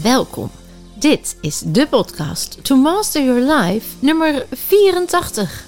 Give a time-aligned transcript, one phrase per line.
[0.00, 0.50] Welkom.
[0.94, 5.64] Dit is de podcast To Master Your Life nummer 84.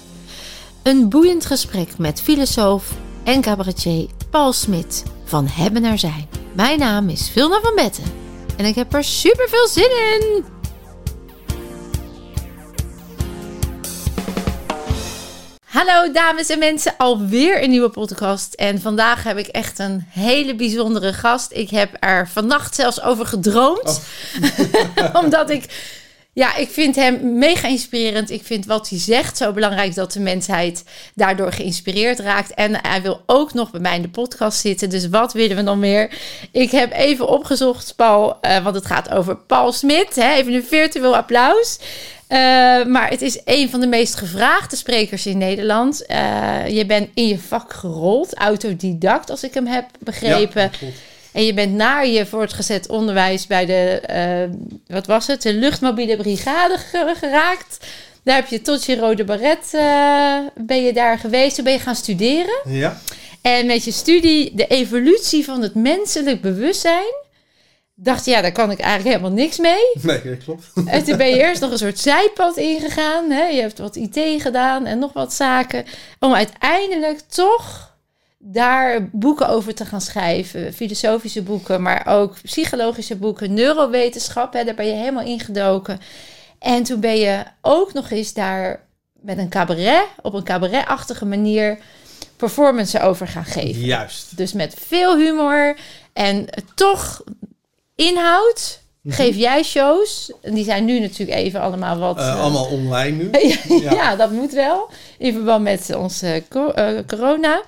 [0.83, 2.93] Een boeiend gesprek met filosoof
[3.23, 6.27] en cabaretier Paul Smit van Hebben naar Zijn.
[6.53, 8.03] Mijn naam is Vilna van Betten
[8.57, 10.54] en ik heb er super veel zin in.
[15.75, 18.53] Hallo dames en mensen, alweer een nieuwe podcast.
[18.53, 21.51] En vandaag heb ik echt een hele bijzondere gast.
[21.51, 24.01] Ik heb er vannacht zelfs over gedroomd.
[25.23, 25.65] Omdat ik,
[26.33, 28.29] ja, ik vind hem mega inspirerend.
[28.29, 30.83] Ik vind wat hij zegt zo belangrijk dat de mensheid
[31.13, 32.53] daardoor geïnspireerd raakt.
[32.53, 34.89] En hij wil ook nog bij mij in de podcast zitten.
[34.89, 36.13] Dus wat willen we nog meer?
[36.51, 40.15] Ik heb even opgezocht, Paul, uh, want het gaat over Paul Smit.
[40.15, 40.33] Hè?
[40.33, 41.79] Even een virtueel applaus.
[42.29, 42.37] Uh,
[42.85, 46.03] maar het is een van de meest gevraagde sprekers in Nederland.
[46.07, 50.61] Uh, je bent in je vak gerold, autodidact, als ik hem heb begrepen.
[50.61, 50.87] Ja,
[51.31, 54.55] en je bent naar je voortgezet onderwijs bij de, uh,
[54.95, 56.77] wat was het, de luchtmobiele brigade
[57.19, 57.85] geraakt.
[58.23, 59.71] Daar heb je tot je rode baret,
[60.55, 61.55] ben je daar geweest.
[61.55, 62.61] Toen ben je gaan studeren.
[62.65, 63.01] Ja.
[63.41, 67.13] En met je studie de evolutie van het menselijk bewustzijn
[67.95, 69.91] dacht, ja, daar kan ik eigenlijk helemaal niks mee.
[70.01, 70.71] Nee, dat klopt.
[70.85, 73.31] En toen ben je eerst nog een soort zijpad ingegaan.
[73.31, 73.43] Hè?
[73.43, 75.85] Je hebt wat IT gedaan en nog wat zaken.
[76.19, 77.93] Om uiteindelijk toch
[78.37, 80.73] daar boeken over te gaan schrijven.
[80.73, 83.53] Filosofische boeken, maar ook psychologische boeken.
[83.53, 84.63] Neurowetenschap, hè?
[84.63, 85.99] daar ben je helemaal ingedoken.
[86.59, 88.83] En toen ben je ook nog eens daar
[89.21, 91.77] met een cabaret, op een cabaretachtige manier,
[92.35, 93.81] performance over gaan geven.
[93.81, 94.37] Juist.
[94.37, 95.75] Dus met veel humor
[96.13, 97.23] en toch
[97.95, 100.31] inhoud geef jij shows.
[100.41, 102.17] En die zijn nu natuurlijk even allemaal wat...
[102.17, 103.29] Uh, allemaal online nu.
[103.83, 104.89] ja, ja, dat moet wel.
[105.17, 107.61] In verband met onze uh, corona.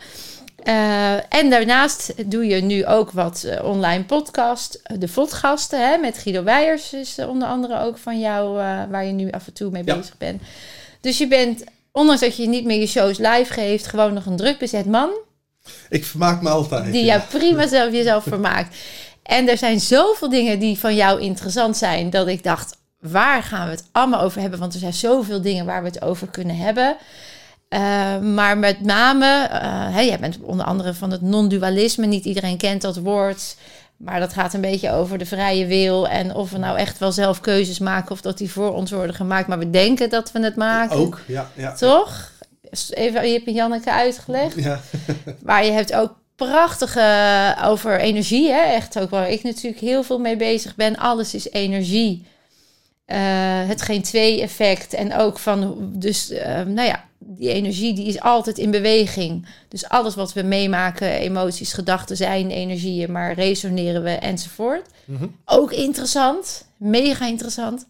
[0.63, 4.81] Uh, en daarnaast doe je nu ook wat online podcast.
[4.97, 8.53] De Vodgasten hè, met Guido Weijers is onder andere ook van jou...
[8.89, 9.95] waar je nu af en toe mee ja.
[9.95, 10.41] bezig bent.
[11.01, 13.87] Dus je bent, ondanks dat je niet meer je shows live geeft...
[13.87, 15.09] gewoon nog een druk bezet man.
[15.89, 16.91] Ik vermaak me altijd.
[16.91, 17.15] Die ja.
[17.15, 18.75] jou prima zelf jezelf vermaakt.
[19.27, 23.65] En er zijn zoveel dingen die van jou interessant zijn, dat ik dacht, waar gaan
[23.65, 24.59] we het allemaal over hebben?
[24.59, 26.95] Want er zijn zoveel dingen waar we het over kunnen hebben.
[27.69, 29.59] Uh, maar met name, uh,
[29.93, 32.05] hey, jij bent onder andere van het non-dualisme.
[32.05, 33.55] Niet iedereen kent dat woord.
[33.97, 36.07] Maar dat gaat een beetje over de vrije wil.
[36.07, 39.15] En of we nou echt wel zelf keuzes maken of dat die voor ons worden
[39.15, 39.47] gemaakt.
[39.47, 40.97] Maar we denken dat we het maken.
[40.97, 41.49] Ook, ja.
[41.53, 42.31] ja Toch?
[42.89, 44.63] Even, je hebt Janneke uitgelegd.
[44.63, 44.79] Ja.
[45.43, 48.51] maar je hebt ook prachtige over energie.
[48.51, 48.61] Hè?
[48.61, 50.97] Echt ook waar ik natuurlijk heel veel mee bezig ben.
[50.97, 52.25] Alles is energie.
[53.07, 53.17] Uh,
[53.67, 54.93] het geen twee effect.
[54.93, 59.47] En ook van, dus uh, nou ja, die energie die is altijd in beweging.
[59.67, 64.85] Dus alles wat we meemaken, emoties, gedachten zijn energieën, maar resoneren we enzovoort.
[65.05, 65.35] Mm -hmm.
[65.45, 67.85] Ook interessant, mega interessant.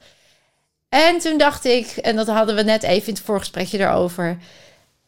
[0.89, 4.37] En toen dacht ik, en dat hadden we net even in het voorgesprekje erover.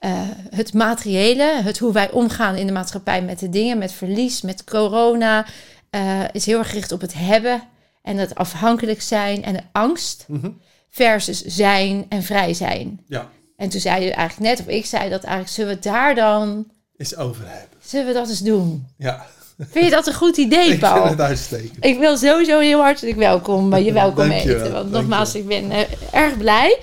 [0.06, 4.42] Uh, het materiële, het hoe wij omgaan in de maatschappij met de dingen, met verlies,
[4.42, 5.46] met corona,
[5.92, 7.64] uh, is heel erg gericht op het hebben
[8.02, 10.62] en het afhankelijk zijn en de angst mm -hmm.
[10.90, 13.00] versus zijn en vrij zijn.
[13.08, 13.30] Ja.
[13.58, 16.68] En toen zei je eigenlijk net, of ik zei dat eigenlijk, zullen we daar dan
[16.98, 17.78] eens over hebben?
[17.82, 18.88] Zullen we dat eens doen?
[18.98, 19.26] Ja.
[19.58, 20.96] Vind je dat een goed idee, Paul?
[20.96, 21.86] Ik vind het uitstekend.
[21.86, 24.72] Ik wil sowieso heel hartelijk welkom bij je welkom eten.
[24.72, 25.80] Want nogmaals, ik ben uh,
[26.12, 26.80] erg blij.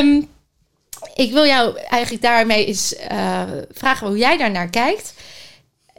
[0.00, 0.28] Um,
[1.14, 5.14] ik wil jou eigenlijk daarmee eens uh, vragen hoe jij daar naar kijkt.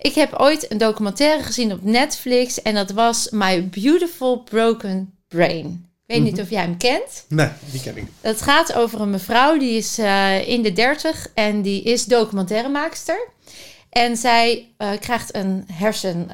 [0.01, 5.66] Ik heb ooit een documentaire gezien op Netflix en dat was My Beautiful Broken Brain.
[5.66, 6.33] Ik weet mm -hmm.
[6.33, 7.25] niet of jij hem kent.
[7.27, 8.05] Nee, die ken ik.
[8.21, 13.27] Het gaat over een mevrouw die is uh, in de dertig en die is documentairemaakster.
[13.89, 16.29] En zij uh, krijgt een hersen.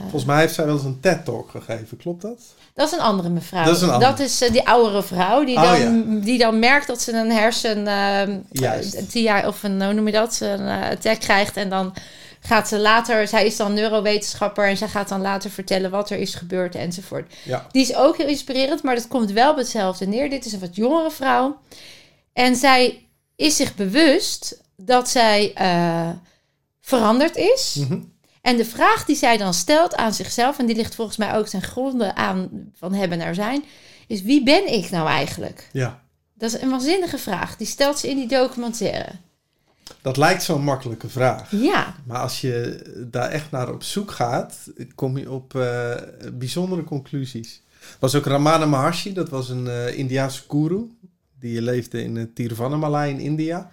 [0.00, 2.54] Volgens mij heeft zij wel eens een TED-talk gegeven, klopt dat?
[2.80, 3.64] Dat is een andere mevrouw.
[3.64, 4.10] Dat is, een andere.
[4.10, 6.20] Dat is uh, die oudere vrouw die, Oh, dan, ja.
[6.20, 7.78] die dan merkt dat ze een hersen.
[7.78, 10.38] Uh, tien jaar of een, hoe noem je dat?
[10.40, 11.56] Een uh, attack krijgt.
[11.56, 11.94] En dan
[12.40, 13.28] gaat ze later.
[13.28, 14.68] Zij is dan neurowetenschapper.
[14.68, 17.32] En zij gaat dan later vertellen wat er is gebeurd enzovoort.
[17.42, 17.66] Ja.
[17.72, 20.30] Die is ook heel inspirerend, maar dat komt wel op hetzelfde neer.
[20.30, 21.60] Dit is een wat jongere vrouw.
[22.32, 23.06] En zij
[23.36, 26.08] is zich bewust dat zij uh,
[26.80, 27.76] veranderd is.
[27.78, 27.98] Mhm.
[28.40, 31.46] En de vraag die zij dan stelt aan zichzelf, en die ligt volgens mij ook
[31.46, 33.64] ten gronde aan van hebben naar zijn,
[34.06, 35.68] is wie ben ik nou eigenlijk?
[35.72, 36.02] Ja.
[36.34, 37.56] Dat is een waanzinnige vraag.
[37.56, 39.10] Die stelt ze in die documentaire.
[40.02, 41.50] Dat lijkt zo'n makkelijke vraag.
[41.50, 41.94] Ja.
[42.04, 44.56] Maar als je daar echt naar op zoek gaat,
[44.94, 45.94] kom je op uh,
[46.32, 47.62] bijzondere conclusies.
[47.98, 50.90] was ook Ramana Maharshi, dat was een uh, Indiaanse guru.
[51.38, 53.70] Die leefde in het Tiruvannamalai in India.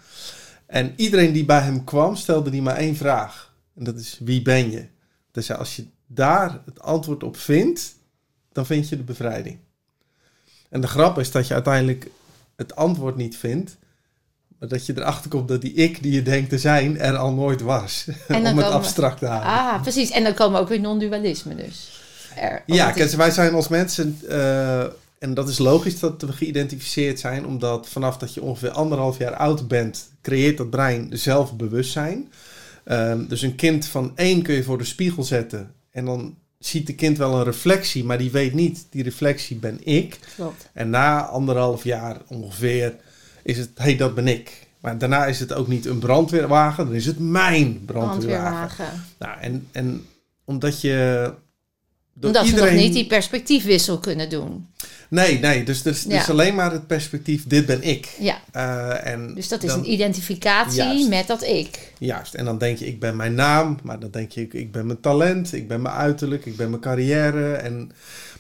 [0.66, 3.47] En iedereen die bij hem kwam, stelde die maar één vraag.
[3.78, 4.86] En dat is, wie ben je?
[5.32, 7.96] Dus als je daar het antwoord op vindt,
[8.52, 9.58] dan vind je de bevrijding.
[10.70, 12.10] En de grap is dat je uiteindelijk
[12.56, 13.78] het antwoord niet vindt,
[14.60, 17.34] maar dat je erachter komt dat die ik die je denkt te zijn er al
[17.34, 18.08] nooit was.
[18.28, 19.50] Om het abstract te houden.
[19.50, 20.10] Ah, precies.
[20.10, 22.02] En dan komen we ook weer non-dualisme dus.
[22.36, 24.82] Er, Ja, kijk, wij zijn als mensen, eh,
[25.20, 29.36] en dat is logisch dat we geïdentificeerd zijn, omdat vanaf dat je ongeveer anderhalf jaar
[29.36, 32.32] oud bent, creëert dat brein zelfbewustzijn.
[32.88, 36.88] Ehm, dus een kind van één kun je voor de spiegel zetten en dan ziet
[36.88, 40.20] de kind wel een reflectie, maar die weet niet, die reflectie ben ik.
[40.36, 40.70] Klopt.
[40.74, 42.96] En na anderhalf jaar ongeveer
[43.44, 44.68] is het, hé, hey, dat ben ik.
[44.80, 48.76] Maar daarna is het ook niet een brandweerwagen, dan is het mijn brandweerwagen.
[48.76, 49.04] Brandweerwagen.
[49.20, 50.06] Nou, en, en
[50.46, 51.34] omdat je...
[52.14, 54.68] door Omdat we iedereen- nog niet die perspectiefwissel kunnen doen.
[55.10, 56.32] Nee, nee, dus er is, is Ja.
[56.32, 58.16] alleen maar het perspectief, dit ben ik.
[58.20, 61.10] Ja, Eh, en dus dat is dan- een identificatie Juist.
[61.10, 61.94] met dat ik.
[62.00, 64.72] Juist, en dan denk je, ik ben mijn naam, maar dan denk je, ik, ik
[64.72, 67.54] ben mijn talent, ik ben mijn uiterlijk, ik ben mijn carrière.
[67.54, 67.92] En,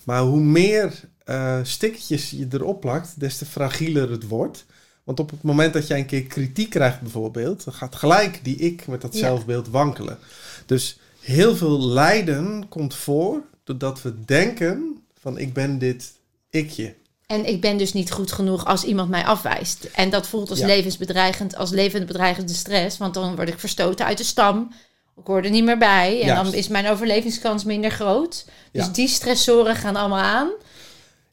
[0.03, 0.93] maar hoe meer
[1.23, 4.65] eh stickertjes je erop plakt, des te fragieler het wordt.
[5.03, 8.55] Want op het moment dat jij een keer kritiek krijgt bijvoorbeeld, dan gaat gelijk die
[8.55, 9.19] ik met dat Ja.
[9.19, 10.17] zelfbeeld wankelen.
[10.65, 16.11] Dus heel veel lijden komt voor doordat we denken van ik ben dit
[16.49, 16.95] ikje.
[17.25, 19.83] En ik ben dus niet goed genoeg als iemand mij afwijst.
[19.95, 20.65] En dat voelt als Ja.
[20.65, 22.97] levensbedreigend, als levensbedreigende stress.
[22.97, 24.71] Want dan word ik verstoten uit de stam.
[25.17, 26.19] Ik hoor er niet meer bij.
[26.21, 26.43] En Juist.
[26.43, 28.45] dan is mijn overlevingskans minder groot.
[28.71, 28.91] Dus Ja.
[28.91, 30.49] die stressoren gaan allemaal aan.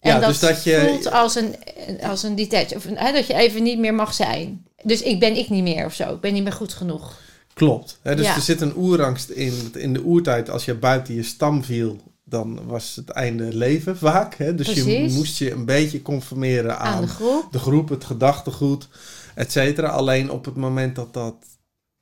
[0.00, 1.56] En Ja, dat, dus dat je- voelt als een,
[2.02, 2.74] als een detach.
[2.74, 4.66] Of hè, dat je even niet meer mag zijn.
[4.82, 6.14] Dus ik ben ik niet meer of zo.
[6.14, 7.16] Ik ben niet meer goed genoeg.
[7.54, 7.98] Klopt.
[8.02, 8.34] Hè, dus Ja.
[8.34, 9.72] er zit een oerangst in.
[9.74, 14.34] In de oertijd, als je buiten je stam viel, dan was het einde leven vaak.
[14.34, 14.54] Hè?
[14.54, 17.52] Dus je moest je een beetje conformeren aan, Aan de groep.
[17.52, 18.88] de groep, het gedachtegoed,
[19.34, 19.88] et cetera.
[19.88, 21.34] Alleen op het moment dat dat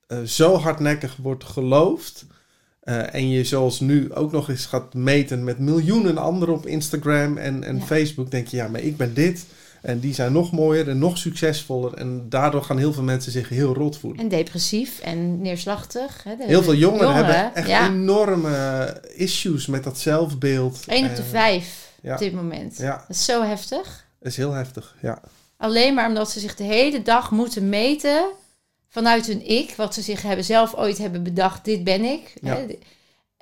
[0.06, 2.26] eh, zo hardnekkig wordt geloofd...
[2.80, 7.36] eh, en je zoals nu ook nog eens gaat meten met miljoenen anderen op Instagram
[7.36, 7.82] en, en Ja.
[7.84, 8.30] Facebook...
[8.30, 9.44] denk je, ja, maar ik ben dit...
[9.82, 11.94] En die zijn nog mooier en nog succesvoller.
[11.94, 14.20] En daardoor gaan heel veel mensen zich heel rot voelen.
[14.20, 16.22] En depressief en neerslachtig.
[16.24, 17.86] Hè, Heel veel jongeren, jongeren, hebben echt ja.
[17.86, 20.84] enorme issues met dat zelfbeeld.
[20.86, 22.12] 1 op de En, 5 ja.
[22.12, 22.76] op dit moment.
[22.76, 24.06] Ja, Dat is zo heftig.
[24.18, 24.96] dat is heel heftig.
[25.02, 25.20] Ja.
[25.56, 28.24] Alleen maar omdat ze zich de hele dag moeten meten
[28.88, 32.34] vanuit hun ik, wat ze zich hebben, zelf ooit hebben bedacht, dit ben ik.
[32.40, 32.66] Hè,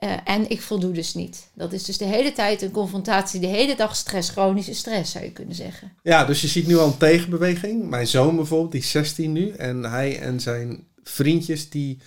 [0.00, 1.48] eh, en ik voldoe dus niet.
[1.54, 5.24] Dat is dus de hele tijd een confrontatie, de hele dag stress, chronische stress zou
[5.24, 5.92] je kunnen zeggen.
[6.02, 7.88] ja, dus je ziet nu al een tegenbeweging.
[7.88, 9.50] Mijn zoon bijvoorbeeld, die is 16 nu.
[9.50, 11.98] En hij en zijn vriendjes, die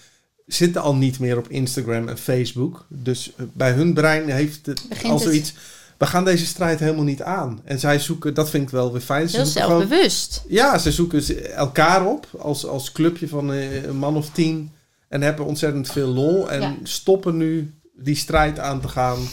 [0.45, 2.85] zitten al niet meer op Instagram en Facebook.
[2.89, 5.53] Dus eh, bij hun brein heeft het Begint al het- zoiets...
[5.97, 7.61] We gaan deze strijd helemaal niet aan.
[7.63, 9.29] En zij zoeken, dat vind ik wel weer fijn.
[9.29, 10.43] Ze Heel zoeken gewoon- zelfbewust.
[10.47, 14.71] Ja, ze zoeken elkaar op als, als clubje van eh, een man of tien.
[15.09, 16.49] En hebben ontzettend veel lol.
[16.51, 16.75] En Ja.
[16.83, 19.27] stoppen nu die strijd aan te gaan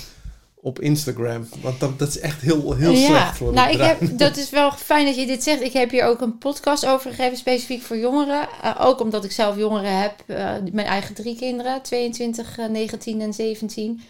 [0.62, 1.48] op Instagram.
[1.62, 4.50] Want dat, dat is echt heel, heel ja, slecht voor nou, ik heb, dat is
[4.50, 5.62] wel fijn dat je dit zegt.
[5.62, 8.48] Ik heb hier ook een podcast over gegeven, specifiek voor jongeren.
[8.62, 13.20] Eh, ook omdat ik zelf jongeren heb, eh, mijn eigen drie kinderen, 22, eh, 19
[13.20, 14.00] en 17.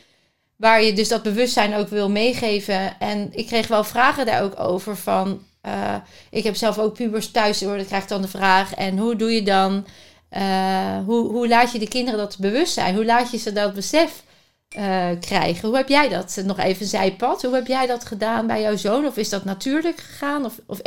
[0.57, 2.99] Waar je dus dat bewustzijn ook wil meegeven.
[2.99, 5.43] En ik kreeg wel vragen daar ook over van...
[5.61, 5.95] eh,
[6.31, 8.75] ik heb zelf ook pubers thuis, hoor, dan krijg ik dan de vraag...
[8.75, 9.87] en hoe doe je dan...
[10.29, 12.95] eh, hoe, hoe laat je de kinderen dat bewustzijn?
[12.95, 14.23] Hoe laat je ze dat besef
[14.75, 15.69] eh, krijgen?
[15.69, 16.43] Hoe heb jij dat?
[16.45, 17.43] Nog even zijpad.
[17.43, 19.07] Hoe heb jij dat gedaan bij jouw zoon?
[19.07, 20.45] Of is dat natuurlijk gegaan?
[20.45, 20.81] Of, of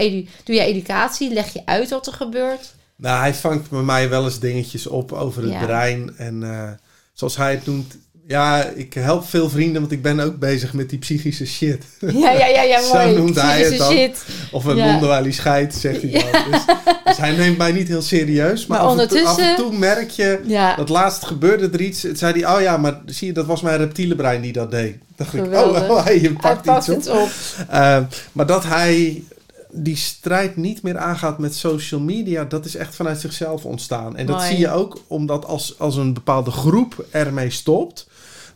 [0.43, 1.33] doe jij educatie?
[1.33, 2.75] Leg je uit wat er gebeurt?
[2.95, 5.65] Nou, hij vangt bij mij wel eens dingetjes op over het Ja.
[5.65, 6.17] brein.
[6.17, 6.71] En eh,
[7.13, 7.97] zoals hij het noemt...
[8.27, 11.83] Ja, ik help veel vrienden, want ik ben ook bezig met die psychische shit.
[11.99, 13.15] Ja, ja, ja, ja Zo mooi.
[13.17, 13.91] noemt hij het dan.
[13.91, 14.25] shit.
[14.51, 14.91] Of een Ja.
[14.91, 16.51] monden waar hij scheidt, zegt hij dan.
[16.51, 16.61] Dus,
[17.03, 18.65] dus hij neemt mij niet heel serieus.
[18.67, 20.39] Maar, Maar af, en toe, af en ondertussen- toe merk je...
[20.45, 22.01] Ja, Dat laatst gebeurde er iets.
[22.03, 24.71] Het zei hij, oh ja, maar zie je, dat was mijn reptiele brein die dat
[24.71, 24.95] deed.
[25.15, 25.83] Dacht ik, Geweldig.
[25.89, 26.95] oh, oh, je hij pakt, pakt iets op.
[26.95, 27.29] het op.
[27.69, 27.97] Eh,
[28.31, 29.23] maar dat hij
[29.71, 34.17] die strijd niet meer aangaat met social media, dat is echt vanuit zichzelf ontstaan.
[34.17, 38.07] En dat zie je ook omdat als, als een bepaalde groep ermee stopt,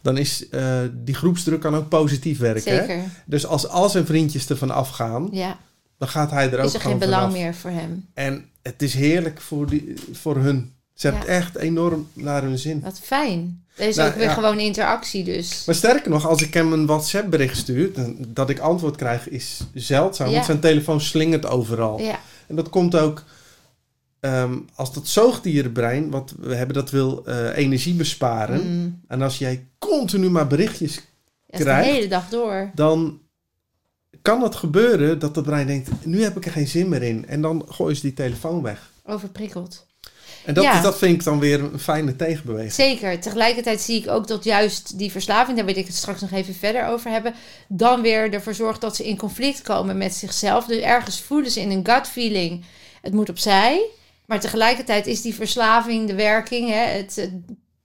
[0.08, 2.88] dan is eh, die groepsdruk kan ook positief werken.
[2.88, 3.00] Hè?
[3.26, 5.58] Dus als al zijn vriendjes ervan afgaan, Ja,
[5.98, 7.38] dan gaat hij er ook is er geen belang vanaf.
[7.38, 8.06] meer voor hem.
[8.14, 10.74] En het is heerlijk voor, die, voor hun.
[10.94, 11.32] Ze hebben Ja.
[11.32, 12.80] echt enorm naar hun zin.
[12.82, 13.64] Wat fijn.
[13.76, 14.34] Er is Nou, ook weer ja.
[14.34, 15.64] gewoon interactie dus.
[15.66, 19.30] Maar sterker nog, als ik hem een WhatsApp bericht stuur, dan- dat ik antwoord krijg,
[19.30, 20.32] is zeldzaam.
[20.32, 22.00] Want zijn telefoon slingert overal.
[22.02, 23.24] Ja, En dat komt ook
[24.34, 28.62] ehm, als dat zoogdierenbrein, wat we hebben, dat wil eh, energie besparen.
[28.79, 31.01] mm, En als jij continu maar berichtjes, is
[31.57, 31.89] de Krijgt.
[31.89, 32.72] hele dag door.
[32.75, 33.19] dan
[34.22, 37.25] kan het gebeuren dat het brein denkt, nu heb ik er geen zin meer in.
[37.27, 38.89] En dan gooien ze die telefoon weg.
[39.05, 39.86] Overprikkeld.
[40.46, 40.81] En dat, Ja.
[40.81, 42.74] dat vind ik dan weer een fijne tegenbeweging.
[42.74, 43.19] Zeker.
[43.19, 46.53] Tegelijkertijd zie ik ook dat juist die verslaving, daar wil ik het straks nog even
[46.55, 47.34] verder over hebben,
[47.67, 50.65] dan weer ervoor zorgt dat ze in conflict komen met zichzelf.
[50.65, 52.65] Dus ergens voelen ze in een gut feeling,
[53.01, 53.81] het moet opzij.
[54.27, 57.31] Maar tegelijkertijd is die verslaving, de werking, hè, het, het-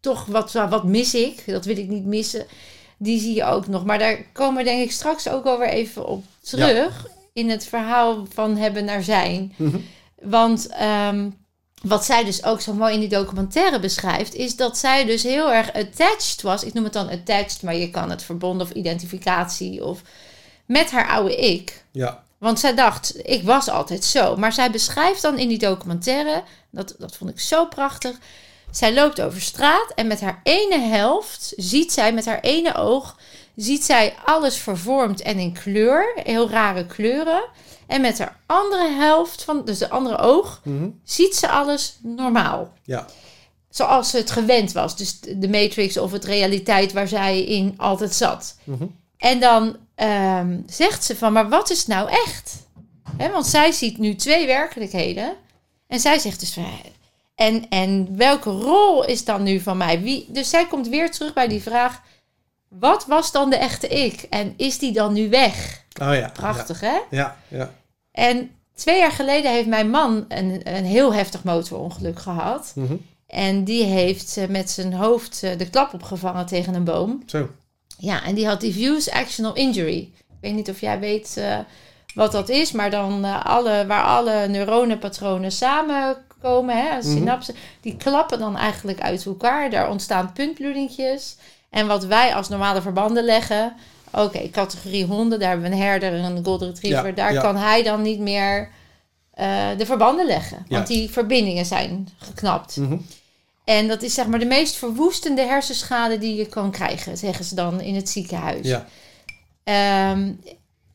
[0.00, 2.46] toch wat, wat mis ik, dat wil ik niet missen,
[2.96, 3.84] die zie je ook nog.
[3.84, 8.26] Maar daar komen we denk ik straks ook alweer even op terug in het verhaal
[8.32, 9.52] van hebben naar zijn.
[9.56, 9.76] Mhm.
[10.22, 11.30] Want ehm,
[11.82, 15.52] wat zij dus ook zo mooi in die documentaire beschrijft, is dat zij dus heel
[15.52, 16.64] erg attached was.
[16.64, 20.02] Ik noem het dan attached, maar je kan het verbonden of identificatie of
[20.66, 21.84] met haar oude ik.
[21.92, 24.36] Ja, Want zij dacht, ik was altijd zo.
[24.36, 28.16] Maar zij beschrijft dan in die documentaire, dat, dat vond ik zo prachtig.
[28.70, 33.16] Zij loopt over straat en met haar ene helft ziet zij, met haar ene oog,
[33.56, 37.44] ziet zij alles vervormd en in kleur, heel rare kleuren.
[37.86, 40.88] En met haar andere helft, van, dus de andere oog, Mhm.
[41.04, 42.72] ziet ze alles normaal.
[42.84, 43.06] ja,
[43.70, 44.96] Zoals ze het gewend was.
[44.96, 48.56] Dus de Matrix of het realiteit waar zij in altijd zat.
[48.64, 48.84] Mhm.
[49.22, 52.66] En dan ehm, zegt ze van, maar wat is nou echt?
[53.16, 55.34] Want zij ziet nu twee werkelijkheden.
[55.86, 56.64] En zij zegt dus van,
[57.34, 60.00] en, en welke rol is dan nu van mij?
[60.00, 62.02] Wie, dus zij komt weer terug bij die vraag,
[62.68, 64.22] wat was dan de echte ik?
[64.30, 65.84] En is die dan nu weg?
[66.02, 66.30] oh ja.
[66.32, 66.86] Prachtig, hè?
[66.86, 67.70] Ja, ja, ja.
[68.12, 72.72] En twee jaar geleden heeft mijn man een, een heel heftig motorongeluk gehad.
[72.74, 72.94] Mhm.
[73.26, 77.22] En die heeft eh, met zijn hoofd eh, de klap opgevangen tegen een boom.
[77.26, 77.48] Zo.
[78.02, 80.10] Ja, en die had diffuse actional injury.
[80.16, 81.58] Ik weet niet of jij weet eh,
[82.14, 87.02] wat dat is, maar dan eh, alle, waar alle neuronenpatronen samenkomen, hè, Mhm.
[87.02, 89.70] synapsen, die klappen dan eigenlijk uit elkaar.
[89.70, 91.36] Daar ontstaan puntbloedingjes.
[91.70, 93.72] En wat wij als normale verbanden leggen,
[94.12, 97.40] oké, categorie honden, daar hebben we een herder en een golden retriever, Ja, daar ja.
[97.40, 98.68] kan hij dan niet meer
[99.32, 100.64] eh, de verbanden leggen.
[100.68, 100.94] Want Ja.
[100.94, 102.76] die verbindingen zijn geknapt.
[102.76, 102.96] Mhm.
[103.64, 107.54] En dat is zeg maar de meest verwoestende hersenschade die je kan krijgen, zeggen ze
[107.54, 108.66] dan in het ziekenhuis.
[108.66, 108.86] Ja,
[109.64, 110.32] Ehm,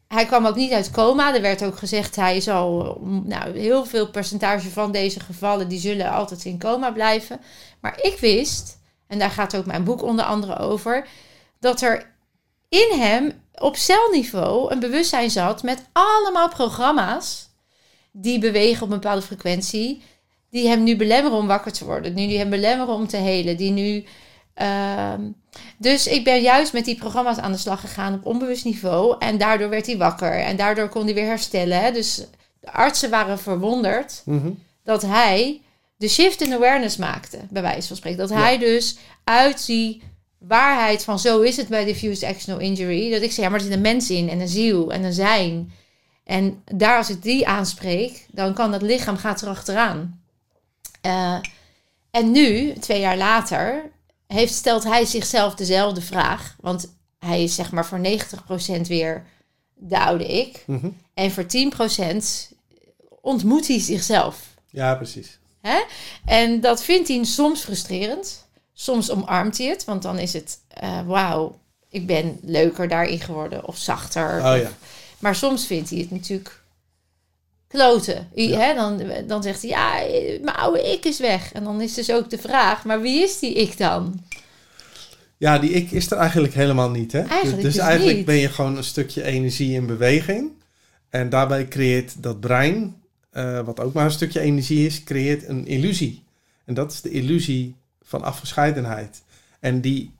[0.07, 1.35] hij kwam ook niet uit coma.
[1.35, 6.11] Er werd ook gezegd, hij zal, nou, heel veel percentage van deze gevallen, die zullen
[6.11, 7.39] altijd in coma blijven.
[7.79, 11.07] Maar ik wist, en daar gaat ook mijn boek onder andere over,
[11.59, 12.15] dat er
[12.69, 17.49] in hem op celniveau een bewustzijn zat met allemaal programma's
[18.11, 20.03] die bewegen op een bepaalde frequentie,
[20.49, 23.57] die hem nu belemmeren om wakker te worden, nu die hem belemmeren om te helen,
[23.57, 24.03] die nu.
[24.53, 25.21] ehm,
[25.77, 29.15] dus ik ben juist met die programma's aan de slag gegaan op onbewust niveau.
[29.19, 30.31] En daardoor werd hij wakker.
[30.39, 31.81] En daardoor kon hij weer herstellen.
[31.81, 31.91] Hè?
[31.91, 32.15] Dus
[32.59, 34.49] de artsen waren verwonderd Mhm.
[34.83, 35.61] dat hij
[35.97, 38.19] de shift in awareness maakte, bij wijze van spreken.
[38.19, 38.35] Dat Ja.
[38.37, 40.01] hij dus uit die
[40.39, 43.11] waarheid van zo is het bij diffused actional injury.
[43.11, 45.13] Dat ik zei, ja, maar er zit een mens in en een ziel en een
[45.13, 45.71] zijn.
[46.23, 50.21] En daar als ik die aanspreek, dan kan dat lichaam gaat erachteraan.
[51.01, 51.39] Eh
[52.17, 53.91] en nu, twee jaar later,
[54.27, 56.55] heeft, stelt hij zichzelf dezelfde vraag.
[56.59, 57.99] Want hij is zeg maar voor
[58.79, 59.25] 90% weer
[59.73, 60.63] de oude ik.
[60.65, 60.89] Mhm.
[61.13, 62.51] En voor 10%
[63.21, 64.39] ontmoet hij zichzelf.
[64.69, 65.39] ja, precies.
[65.61, 65.83] Hè?
[66.25, 68.45] En dat vindt hij soms frustrerend.
[68.73, 73.67] Soms omarmt hij het, want dan is het, eh, wauw, ik ben leuker daarin geworden
[73.67, 74.37] of zachter.
[74.37, 74.69] Oh ja.
[75.19, 76.63] Maar soms vindt hij het natuurlijk
[77.67, 78.27] kloten.
[78.35, 78.59] I- Ja.
[78.59, 78.73] Hè?
[78.73, 79.93] Dan, dan zegt hij, ja,
[80.43, 81.51] mijn oude ik is weg.
[81.53, 84.19] En dan is dus ook de vraag, maar wie is die ik dan?
[85.37, 87.21] Ja, die ik is er eigenlijk helemaal niet, hè?
[87.21, 88.25] Eigenlijk dus dus eigenlijk niet.
[88.25, 90.51] ben je gewoon een stukje energie in beweging.
[91.09, 92.95] En daarbij creëert dat brein,
[93.31, 96.23] eh, wat ook maar een stukje energie is, creëert een illusie.
[96.65, 99.21] En dat is de illusie van afgescheidenheid.
[99.59, 100.11] En die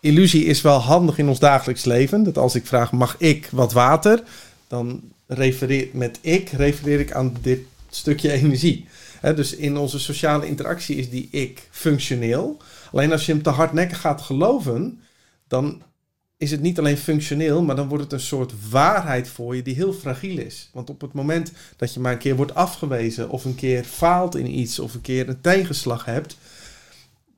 [0.00, 2.22] illusie is wel handig in ons dagelijks leven.
[2.22, 4.22] Dat als ik vraag, mag ik wat water?
[4.68, 8.86] Dan refereer met ik, refereer ik aan dit stukje energie.
[9.34, 12.56] Dus in onze sociale interactie is die ik functioneel.
[12.92, 15.00] Alleen als je hem te hardnekkig gaat geloven,
[15.48, 15.82] dan
[16.36, 19.74] is het niet alleen functioneel, maar dan wordt het een soort waarheid voor je die
[19.74, 20.70] heel fragiel is.
[20.72, 24.36] Want op het moment dat je maar een keer wordt afgewezen, of een keer faalt
[24.36, 26.36] in iets, of een keer een tegenslag hebt,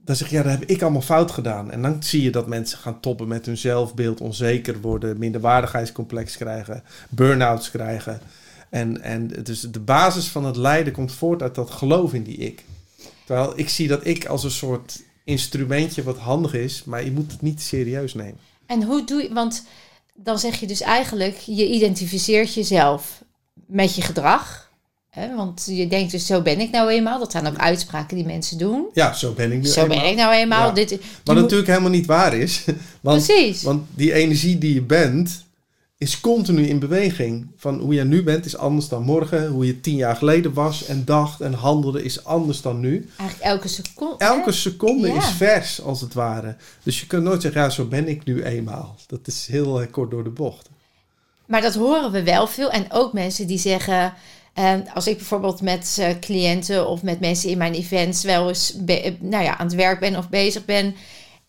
[0.08, 1.70] dan zeg je, ja, dat heb ik allemaal fout gedaan.
[1.70, 6.82] En dan zie je dat mensen gaan toppen met hun zelfbeeld, onzeker worden, minderwaardigheidscomplex krijgen,
[7.08, 8.20] burn-outs krijgen.
[8.70, 12.36] En, en dus de basis van het lijden komt voort uit dat geloof in die
[12.36, 12.64] ik.
[13.24, 17.32] Terwijl ik zie dat ik als een soort instrumentje wat handig is, maar je moet
[17.32, 18.38] het niet serieus nemen.
[18.66, 19.64] En hoe doe je, want
[20.14, 23.22] dan zeg je dus eigenlijk, je identificeert jezelf
[23.66, 24.67] met je gedrag.
[25.36, 27.18] Want je denkt dus, zo ben ik nou eenmaal.
[27.18, 28.86] Dat zijn ook uitspraken die mensen doen.
[28.94, 30.10] Ja, zo ben ik nu Zo ben eenmaal.
[30.10, 30.66] ik nou eenmaal.
[30.66, 30.72] Ja.
[30.72, 32.64] Dit, Wat moet- natuurlijk helemaal niet waar is.
[33.00, 33.62] Want, Precies.
[33.62, 35.46] want die energie die je bent,
[35.98, 37.46] is continu in beweging.
[37.56, 39.46] Van hoe je nu bent is anders dan morgen.
[39.48, 43.08] Hoe je tien jaar geleden was en dacht en handelde is anders dan nu.
[43.16, 44.14] Eigenlijk elke seconde.
[44.24, 44.52] Elke hè?
[44.52, 45.16] seconde Ja.
[45.16, 46.56] is vers, als het ware.
[46.82, 48.96] Dus je kunt nooit zeggen, ja, zo ben ik nu eenmaal.
[49.06, 50.68] Dat is heel eh, kort door de bocht.
[51.46, 52.70] Maar dat horen we wel veel.
[52.70, 54.12] En ook mensen die zeggen.
[54.58, 58.76] Eh, als ik bijvoorbeeld met eh, cliënten of met mensen in mijn events wel eens
[58.86, 60.94] eh, nou ja, aan het werk ben of bezig ben.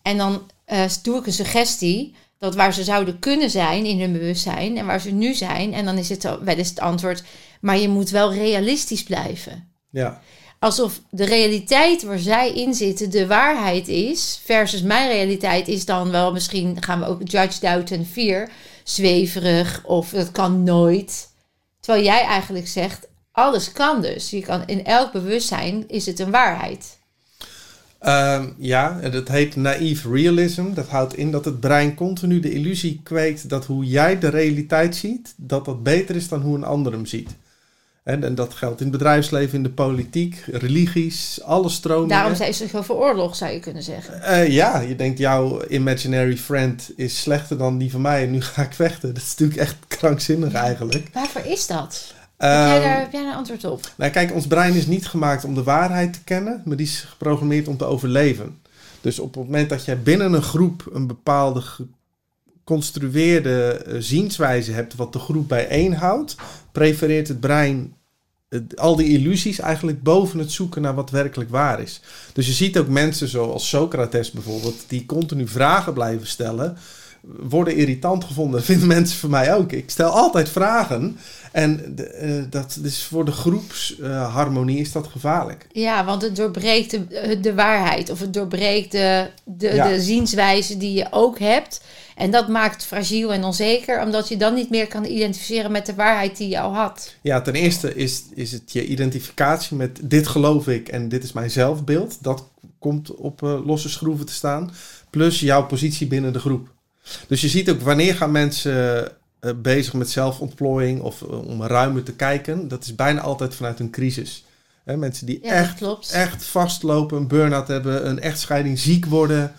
[0.02, 4.12] En dan eh, doe ik een suggestie dat waar ze zouden kunnen zijn in hun
[4.12, 5.74] bewustzijn en waar ze nu zijn.
[5.74, 7.22] En dan is het wel eens het antwoord.
[7.60, 9.68] Maar je moet wel realistisch blijven.
[9.90, 10.20] Ja,
[10.58, 14.40] Alsof de realiteit waar zij in zitten de waarheid is.
[14.44, 18.50] Versus mijn realiteit is dan wel misschien gaan we ook judge, doubt en fear.
[18.84, 21.29] Zweverig of dat kan nooit.
[21.90, 24.30] Terwijl jij eigenlijk zegt, alles kan dus.
[24.30, 26.98] Je kan, in elk bewustzijn is het een waarheid.
[27.98, 30.72] Ehm, ja, dat heet naïef realism.
[30.74, 34.96] Dat houdt in dat het brein continu de illusie kweekt dat hoe jij de realiteit
[34.96, 37.30] ziet, dat dat beter is dan hoe een ander hem ziet.
[38.10, 42.08] En, en dat geldt in het bedrijfsleven, in de politiek, religies, alle stromingen.
[42.08, 44.22] Daarom zijn ze over oorlog, zou je kunnen zeggen.
[44.22, 48.40] Eh, ja, je denkt jouw imaginary friend is slechter dan die van mij en nu
[48.52, 49.14] ga ik vechten.
[49.14, 51.08] Dat is natuurlijk echt krankzinnig eigenlijk.
[51.12, 52.14] Waarvoor is dat?
[52.36, 53.90] Heb jij, daar, heb jij daar een antwoord op?
[53.96, 57.00] nou, kijk, ons brein is niet gemaakt om de waarheid te kennen, maar die is
[57.08, 58.58] geprogrammeerd om te overleven.
[59.00, 61.62] Dus op het moment dat jij binnen een groep een bepaalde
[62.60, 66.36] geconstrueerde eh, zienswijze hebt, wat de groep bijeenhoudt,
[66.72, 67.94] prefereert het brein
[68.74, 72.00] al die illusies eigenlijk boven het zoeken naar wat werkelijk waar is.
[72.32, 76.76] Dus je ziet ook mensen zoals Socrates bijvoorbeeld, die continu vragen blijven stellen,
[77.22, 78.56] worden irritant gevonden.
[78.56, 79.72] Dat vinden mensen van mij ook.
[79.72, 81.18] Ik stel altijd vragen.
[81.52, 85.66] En eh, dat is voor de groepsharmonie is dat gevaarlijk.
[85.72, 88.10] Ja, want het doorbreekt de, de waarheid.
[88.10, 89.88] Of het doorbreekt de, de, Ja.
[89.88, 91.80] de zienswijze die je ook hebt.
[92.20, 94.02] En dat maakt fragiel en onzeker.
[94.02, 97.14] Omdat je dan niet meer kan identificeren met de waarheid die je al had.
[97.22, 101.32] Ja, ten eerste is, is het je identificatie met dit geloof ik en dit is
[101.32, 102.22] mijn zelfbeeld.
[102.22, 102.44] Dat
[102.78, 104.70] komt op eh, losse schroeven te staan.
[105.10, 106.68] Plus jouw positie binnen de groep.
[107.28, 109.08] Dus je ziet ook wanneer gaan mensen
[109.40, 112.68] eh, bezig met zelfontplooiing of eh, om ruimer te kijken.
[112.68, 114.44] Dat is bijna altijd vanuit een crisis.
[114.84, 119.52] Hè, mensen die Ja, echt echt vastlopen, een burn-out hebben, een echtscheiding, ziek worden.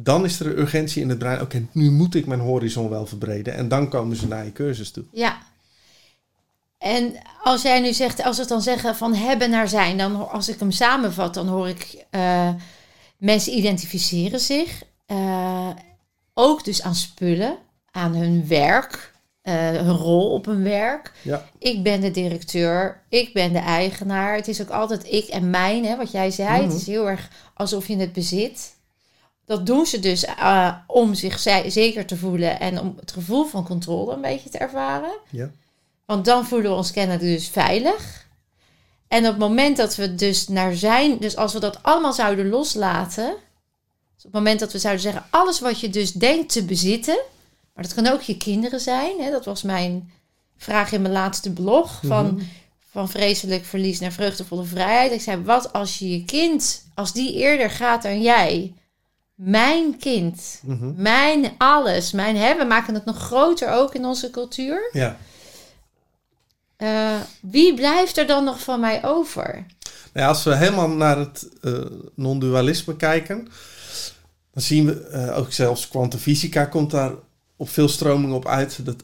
[0.00, 1.40] Dan is er een urgentie in het brein.
[1.40, 3.54] Oké, nu moet ik mijn horizon wel verbreden.
[3.54, 5.04] En dan komen ze naar je cursus toe.
[5.12, 5.38] Ja.
[6.78, 10.30] En als jij nu zegt, als we het dan zeggen van hebben naar zijn, dan
[10.30, 12.48] als ik hem samenvat, dan hoor ik eh,
[13.16, 14.82] mensen identificeren zich.
[15.06, 15.68] eh,
[16.34, 17.56] ook dus aan spullen,
[17.90, 21.12] aan hun werk, eh, hun rol op hun werk.
[21.22, 24.34] Ja, Ik ben de directeur, ik ben de eigenaar.
[24.36, 26.60] Het is ook altijd ik en mijn, hè, wat jij zei.
[26.60, 26.70] Mhm.
[26.70, 28.76] Het is heel erg alsof je het bezit.
[29.48, 33.44] Dat doen ze dus eh, om zich ze- zeker te voelen en om het gevoel
[33.44, 35.10] van controle een beetje te ervaren.
[35.30, 35.50] ja.
[36.04, 38.26] Want dan voelen we ons kennelijk dus veilig.
[39.08, 42.48] En op het moment dat we dus naar zijn, dus als we dat allemaal zouden
[42.48, 43.26] loslaten,
[44.14, 47.18] dus op het moment dat we zouden zeggen, alles wat je dus denkt te bezitten,
[47.74, 50.10] maar dat kan ook je kinderen zijn, hè, dat was mijn
[50.56, 52.44] vraag in mijn laatste blog, van, Mhm.
[52.90, 55.12] van vreselijk verlies naar vreugdevolle vrijheid.
[55.12, 58.72] Ik zei, wat als je je kind, als die eerder gaat dan jij,
[59.38, 60.92] mijn kind, Mhm.
[60.96, 64.90] mijn alles, mijn hebben, we maken het nog groter ook in onze cultuur.
[64.92, 65.16] ja.
[66.76, 69.44] Eh, wie blijft er dan nog van mij over?
[70.12, 71.72] Nou ja, als we helemaal naar het eh,
[72.14, 73.48] non-dualisme kijken,
[74.52, 77.12] dan zien we eh, ook zelfs kwantumfysica komt daar
[77.56, 78.84] op veel stromingen op uit.
[78.84, 78.96] Dat,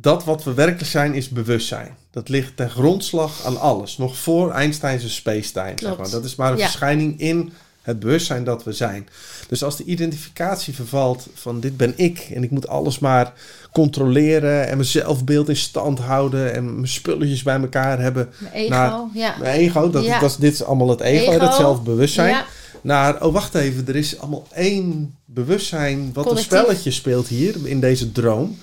[0.00, 1.96] dat wat we werkelijk zijn is bewustzijn.
[2.10, 3.96] Dat ligt ten grondslag aan alles.
[3.98, 5.74] Nog voor Einstein's space-time.
[5.76, 6.10] Zeg maar.
[6.10, 6.64] Dat is maar een Ja.
[6.64, 7.52] verschijning in
[7.88, 9.08] het bewustzijn dat we zijn.
[9.48, 13.32] Dus als de identificatie vervalt van dit ben ik en ik moet alles maar
[13.72, 18.28] controleren en mijn zelfbeeld in stand houden en mijn spulletjes bij elkaar hebben.
[18.38, 19.34] Mijn ego, ja.
[19.40, 20.20] Mijn ego, dat, Ja.
[20.20, 21.38] dat is, dit is allemaal het ego, Ego.
[21.44, 22.28] dat zelfbewustzijn.
[22.28, 22.44] Ja,
[22.80, 26.52] Naar, oh wacht even, er is allemaal één bewustzijn wat Collectief.
[26.52, 28.58] een spelletje speelt hier in deze droom.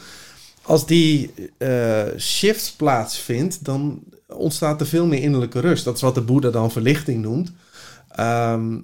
[0.62, 5.84] Als die eh, shift plaatsvindt, dan ontstaat er veel meer innerlijke rust.
[5.86, 7.52] Dat is wat de Boeddha dan verlichting noemt.
[8.10, 8.76] Ehm,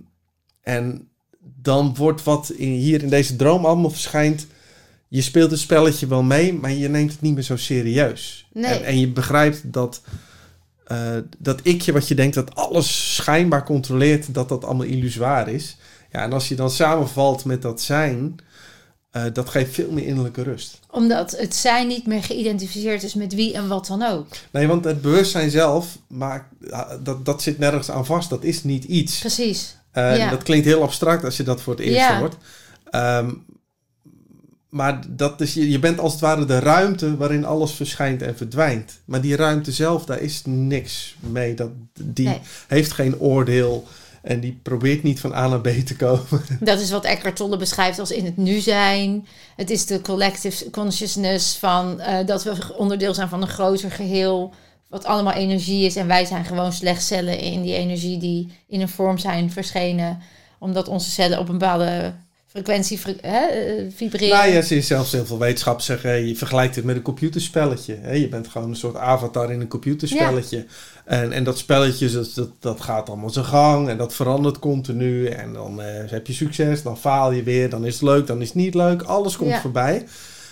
[0.62, 1.10] en
[1.42, 4.48] dan wordt wat in, hier in deze droom allemaal verschijnt.
[5.08, 8.48] Je speelt het spelletje wel mee, maar je neemt het niet meer zo serieus.
[8.54, 8.74] Nee.
[8.74, 10.02] En, en je begrijpt dat,
[10.86, 15.78] eh, dat ikje wat je denkt dat alles schijnbaar controleert, dat dat allemaal illusoir is.
[16.12, 18.36] Ja, en als je dan samenvalt met dat zijn,
[19.12, 20.80] eh, dat geeft veel meer innerlijke rust.
[20.92, 24.28] omdat het zijn niet meer geïdentificeerd is met wie en wat dan ook.
[24.52, 26.46] Nee, want het bewustzijn zelf, maakt,
[27.04, 28.30] dat, dat zit nergens aan vast.
[28.30, 29.20] Dat is niet iets.
[29.20, 29.76] Precies.
[29.94, 30.30] Ja.
[30.30, 32.20] Dat klinkt heel abstract als je dat voor het eerst Ja.
[32.20, 32.36] hoort.
[32.90, 33.30] Ehm,
[34.70, 38.38] maar dat is, je, je bent als het ware de ruimte waarin alles verschijnt en
[38.38, 39.00] verdwijnt.
[39.06, 41.54] Maar die ruimte zelf, daar is niks mee.
[41.56, 41.70] Dat,
[42.02, 42.40] die Nee.
[42.68, 43.88] heeft geen oordeel
[44.22, 46.26] en die probeert niet van A naar B te komen.
[46.60, 49.28] Dat is wat Eckhart Tolle beschrijft als in het nu zijn.
[49.56, 54.54] Het is de collective consciousness van eh, dat we onderdeel zijn van een groter geheel.
[54.92, 55.96] Wat allemaal energie is.
[55.96, 60.20] En wij zijn gewoon slechts cellen in die energie die in een vorm zijn verschenen.
[60.60, 62.14] Omdat onze cellen op een bepaalde
[62.48, 64.38] frequentie fre- hè, eh, vibreren.
[64.38, 67.98] Nou ja, ze is zelfs heel veel wetenschap zeggen, je vergelijkt het met een computerspelletje.
[68.02, 68.12] Hè?
[68.14, 70.66] Je bent gewoon een soort avatar in een computerspelletje.
[71.06, 75.26] En, en dat spelletje, dat, dat, dat gaat allemaal zijn gang en dat verandert continu.
[75.28, 78.42] En dan eh, heb je succes, dan faal je weer, dan is het leuk, dan
[78.42, 79.02] is het niet leuk.
[79.02, 79.62] Alles komt Ja.
[79.62, 80.06] voorbij.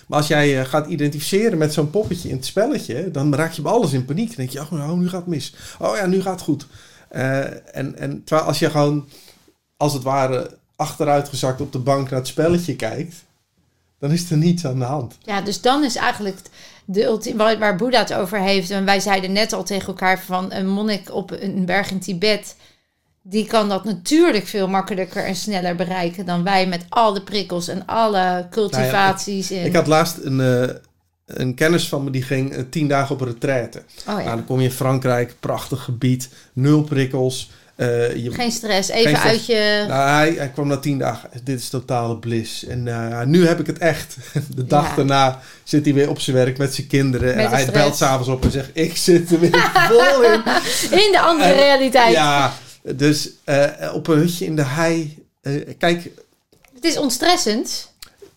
[0.09, 3.61] Maar als jij eh, gaat identificeren met zo'n poppetje in het spelletje, dan raak je
[3.61, 4.27] bij alles in paniek.
[4.27, 5.53] Dan denk je, oh, nou, nu gaat het mis.
[5.79, 6.67] Oh ja, nu gaat het goed.
[7.09, 9.07] Eh, en, en terwijl als je gewoon,
[9.77, 13.15] als het ware, achteruitgezakt op de bank naar het spelletje kijkt,
[13.99, 15.17] dan is er niets aan de hand.
[15.23, 16.39] Ja, dus dan is eigenlijk
[16.85, 18.69] de waar, waar Boeddha het over heeft.
[18.69, 22.55] En wij zeiden net al tegen elkaar van een monnik op een berg in Tibet.
[23.21, 27.67] Die kan dat natuurlijk veel makkelijker en sneller bereiken dan wij met al de prikkels
[27.67, 29.51] en alle cultivaties.
[29.51, 30.75] en, Ik had laatst een, eh,
[31.25, 33.77] een kennis van me die ging eh, tien dagen op een retraite.
[33.79, 34.13] oh ja.
[34.13, 37.49] Nou, dan kom je in Frankrijk, prachtig gebied, nul prikkels.
[37.75, 39.31] Eh, je, Geen stress, even Geen stress.
[39.35, 39.85] uit je.
[39.87, 41.29] nou, hij, hij kwam na tien dagen.
[41.43, 42.65] Dit is totale bliss.
[42.65, 42.83] En
[43.29, 44.17] nu heb ik het echt.
[44.55, 44.95] De dag Ja.
[44.95, 47.35] daarna zit hij weer op zijn werk met zijn kinderen.
[47.35, 47.79] Met en hij stress.
[47.79, 50.41] belt s'avonds op en zegt: Ik zit er weer vol in.
[51.05, 52.13] In de andere realiteit.
[52.13, 55.25] Ja, dus eh, op een hutje in de hei.
[55.41, 56.09] eh, kijk,
[56.73, 57.88] Het is ontstressend.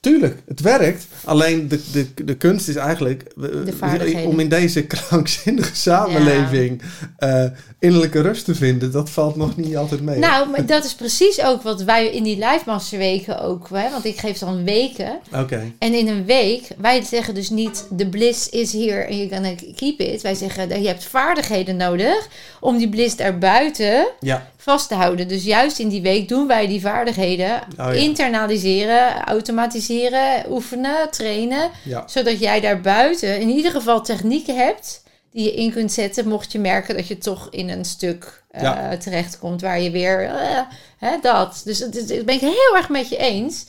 [0.02, 1.06] Tuurlijk, het werkt.
[1.24, 3.24] Alleen de, de, de kunst is eigenlijk
[3.66, 4.30] vaardigheden.
[4.30, 6.82] om in deze krankzinnige samenleving
[7.16, 7.44] eh,
[7.78, 8.92] innerlijke rust te vinden.
[8.92, 10.18] Dat valt nog niet altijd mee.
[10.18, 14.04] Nou, maar dat is precies ook wat wij in die live masterweken ook, hè, want
[14.04, 15.20] ik geef dan weken.
[15.34, 19.34] Oké, En in een week, wij zeggen dus niet de bliss is here and you're
[19.34, 20.22] gonna keep it.
[20.22, 22.28] Wij zeggen dat je hebt vaardigheden nodig
[22.60, 24.50] om die bliss daarbuiten ja.
[24.62, 25.28] Vast te houden.
[25.28, 27.90] Dus juist in die week doen wij die vaardigheden ja.
[27.90, 31.70] internaliseren, automatiseren, oefenen, trainen.
[31.84, 32.02] ja.
[32.06, 36.58] Zodat jij daarbuiten in ieder geval technieken hebt die je in kunt zetten mocht je
[36.58, 38.96] merken dat je toch in een stuk eh, Ja.
[38.96, 40.60] terechtkomt waar je weer eh,
[40.98, 41.62] hè, dat.
[41.64, 43.66] Dus dat, dat ben ik heel erg met je eens.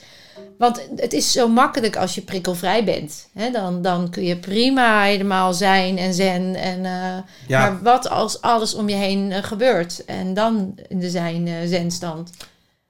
[0.58, 3.28] Want het is zo makkelijk als je prikkelvrij bent.
[3.34, 3.52] Hè?
[3.52, 6.56] Dan, dan kun je prima helemaal zijn en zen.
[6.56, 7.18] En, eh,
[7.48, 7.60] Ja.
[7.60, 10.06] Maar wat als alles om je heen eh, gebeurt?
[10.06, 12.32] En dan in de zijn eh, zenstand.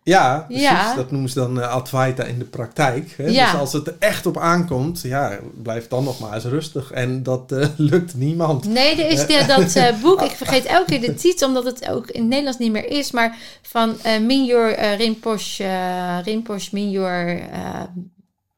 [0.03, 0.63] Ja, precies.
[0.63, 0.95] Ja.
[0.95, 3.13] Dat noemen ze dan eh, Advaita in de praktijk.
[3.17, 3.25] Hè?
[3.27, 3.51] Ja.
[3.51, 6.91] Dus als het er echt op aankomt, ja, blijf dan nog maar eens rustig.
[6.91, 8.65] En dat eh, lukt niemand.
[8.67, 11.89] Nee, er is de- dat eh, boek, ik vergeet elke keer de titel, omdat het
[11.89, 16.69] ook in het Nederlands niet meer is, maar van eh Minyor eh, Rinpoche, eh, Rinpoche
[16.71, 17.81] Minyor, eh,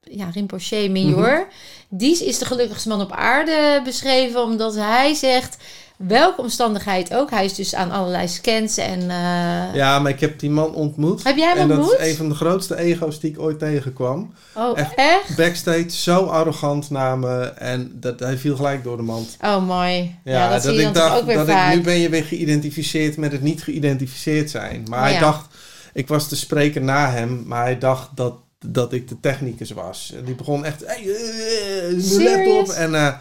[0.02, 1.48] ja, Rinpoche Minyor.
[1.90, 5.58] Die is de gelukkigste man op aarde beschreven, omdat hij zegt,
[5.98, 9.02] welke omstandigheid ook, hij is dus aan allerlei scans en...
[9.02, 11.24] eh, Ja, maar ik heb die man ontmoet.
[11.24, 12.00] Heb jij hem en dat ontmoet?
[12.00, 14.34] is een van de grootste ego's die ik ooit tegenkwam.
[14.54, 14.94] oh, echt.
[14.96, 15.36] echt?
[15.36, 17.40] Backstage zo arrogant naar me.
[17.44, 19.38] En dat, hij viel gelijk door de mand.
[19.42, 20.16] Oh, mooi.
[20.24, 21.72] Ja, dat, zie je ik dacht, ook weer dat vaak.
[21.72, 24.86] ik, nu ben je weer geïdentificeerd met het niet geïdentificeerd zijn.
[24.90, 25.46] Maar hij dacht,
[25.94, 28.34] ik was de spreker na hem, maar hij dacht dat,
[28.66, 30.14] dat ik de technicus was.
[30.18, 32.36] En die begon echt, hey, eh, de Serious?
[32.36, 32.70] laptop.
[32.76, 33.14] En, eh,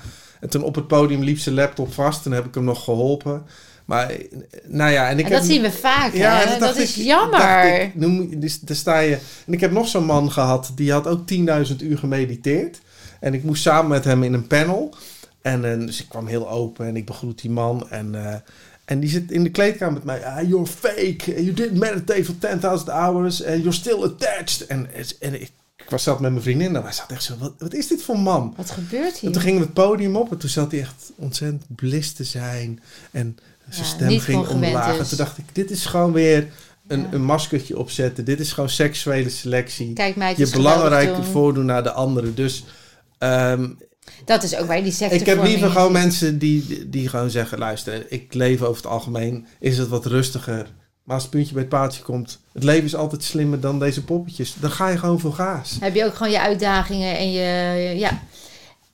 [0.45, 2.23] en toen op het podium liep zijn laptop vast.
[2.23, 3.43] Toen heb ik hem nog geholpen.
[3.85, 4.13] Maar,
[4.67, 5.41] nou ja, en ik En heb...
[5.41, 6.59] dat zien we vaak, Ja, hè?
[6.59, 7.81] dat, is ik- jammer.
[7.83, 9.19] ik, noem, dus, daar sta je.
[9.47, 12.81] En ik heb nog zo'n man gehad, die had ook 10.000 uur gemediteerd.
[13.21, 14.95] En ik moest samen met hem in een panel.
[15.43, 17.91] En eh, dus ik kwam heel open en ik begroet die man.
[17.91, 18.35] En, eh,
[18.85, 20.25] en die zit in de kleedkamer met mij.
[20.27, 21.43] Ah, you're fake.
[21.45, 23.45] You didn't meditate for 10.000 hours.
[23.45, 24.67] And you're still attached.
[24.67, 24.89] En,
[25.21, 26.77] en ik, ik was zelf met mijn vriendin.
[26.77, 28.55] En wij zaten echt zo, wat, wat is dit voor man?
[28.57, 29.33] Wat gebeurt En hier?
[29.33, 32.81] toen gingen we het podium op en toen zat hij echt ontzettend bliss te zijn.
[33.11, 34.99] En zijn Ja, stem ging omlaag.
[34.99, 36.49] En toen dacht ik, dit is gewoon weer
[36.87, 37.07] een, Ja.
[37.11, 38.25] een maskertje opzetten.
[38.25, 39.93] Dit is gewoon seksuele selectie.
[39.93, 40.37] Kijk mij Je
[41.23, 41.25] doen.
[41.25, 42.35] voordoen naar de anderen.
[42.35, 42.65] Dus
[43.19, 43.71] ehm,
[44.25, 47.59] Dat is ook waar die secte ik heb liever gewoon mensen die, die gewoon zeggen...
[47.59, 50.67] luister, ik leef over het algemeen, is het wat rustiger.
[51.05, 52.41] Maar als het puntje bij het paaltje komt...
[52.53, 54.55] het leven is altijd slimmer dan deze poppetjes.
[54.61, 55.77] Dan ga je gewoon voor gaas.
[55.81, 57.93] Heb je ook gewoon je uitdagingen en je...
[57.97, 58.23] Ja.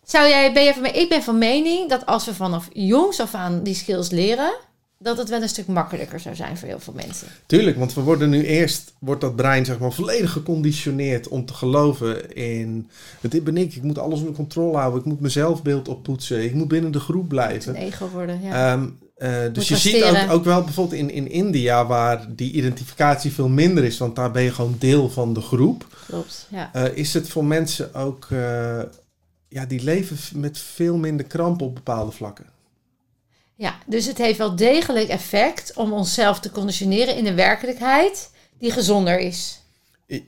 [0.04, 3.34] Zou jij, ben je van, ik ben van mening dat als we vanaf jongs af
[3.34, 4.52] aan die skills leren...
[4.98, 7.28] dat het wel een stuk makkelijker zou zijn voor heel veel mensen.
[7.46, 11.54] Tuurlijk, want we worden nu eerst, wordt dat brein zeg maar volledig geconditioneerd om te
[11.54, 12.88] geloven in,
[13.20, 16.54] dit ben ik, ik moet alles onder controle houden, ik moet mijn zelfbeeld oppoetsen, ik
[16.54, 17.76] moet binnen de groep blijven.
[17.76, 18.72] een ego worden, ja.
[18.72, 18.88] Ehm,
[19.20, 23.48] Eh, dus je ziet ook, ook wel bijvoorbeeld in, in India, waar die identificatie veel
[23.48, 25.86] minder is, want daar ben je gewoon deel van de groep.
[26.06, 26.70] Klopt, ja.
[26.72, 28.80] eh, is het voor mensen ook, eh,
[29.48, 32.46] ja, die leven met veel minder kramp op bepaalde vlakken.
[33.54, 38.70] Ja, dus het heeft wel degelijk effect om onszelf te conditioneren in een werkelijkheid die
[38.70, 39.59] gezonder is.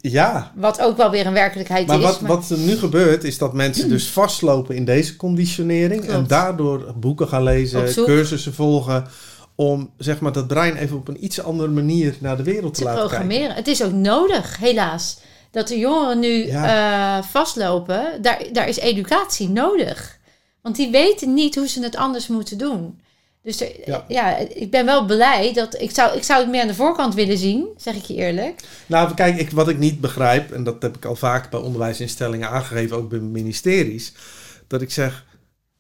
[0.01, 2.03] Ja, Wat ook wel weer een werkelijkheid maar is.
[2.03, 6.93] wat, wat er nu gebeurt, is dat mensen dus vastlopen in deze conditionering en daardoor
[6.97, 9.07] boeken gaan lezen, cursussen volgen,
[9.55, 12.79] om zeg maar dat brein even op een iets andere manier naar de wereld te,
[12.81, 13.19] te laten kijken.
[13.19, 13.57] programmeren.
[13.57, 15.19] Het is ook nodig, helaas.
[15.51, 20.19] Dat de jongeren nu eh, vastlopen, daar, daar is educatie nodig.
[20.63, 23.01] Want die weten niet hoe ze het anders moeten doen.
[23.43, 24.05] Dus er- Ja.
[24.09, 24.37] ja.
[24.37, 27.39] ik ben wel blij dat ik zou, ik zou het meer aan de voorkant willen
[27.39, 28.61] zien, zeg ik je eerlijk.
[28.87, 32.49] Nou, kijk, ik, wat ik niet begrijp, en dat heb ik al vaak bij onderwijsinstellingen
[32.49, 34.13] aangegeven, ook bij ministeries,
[34.67, 35.25] dat ik zeg,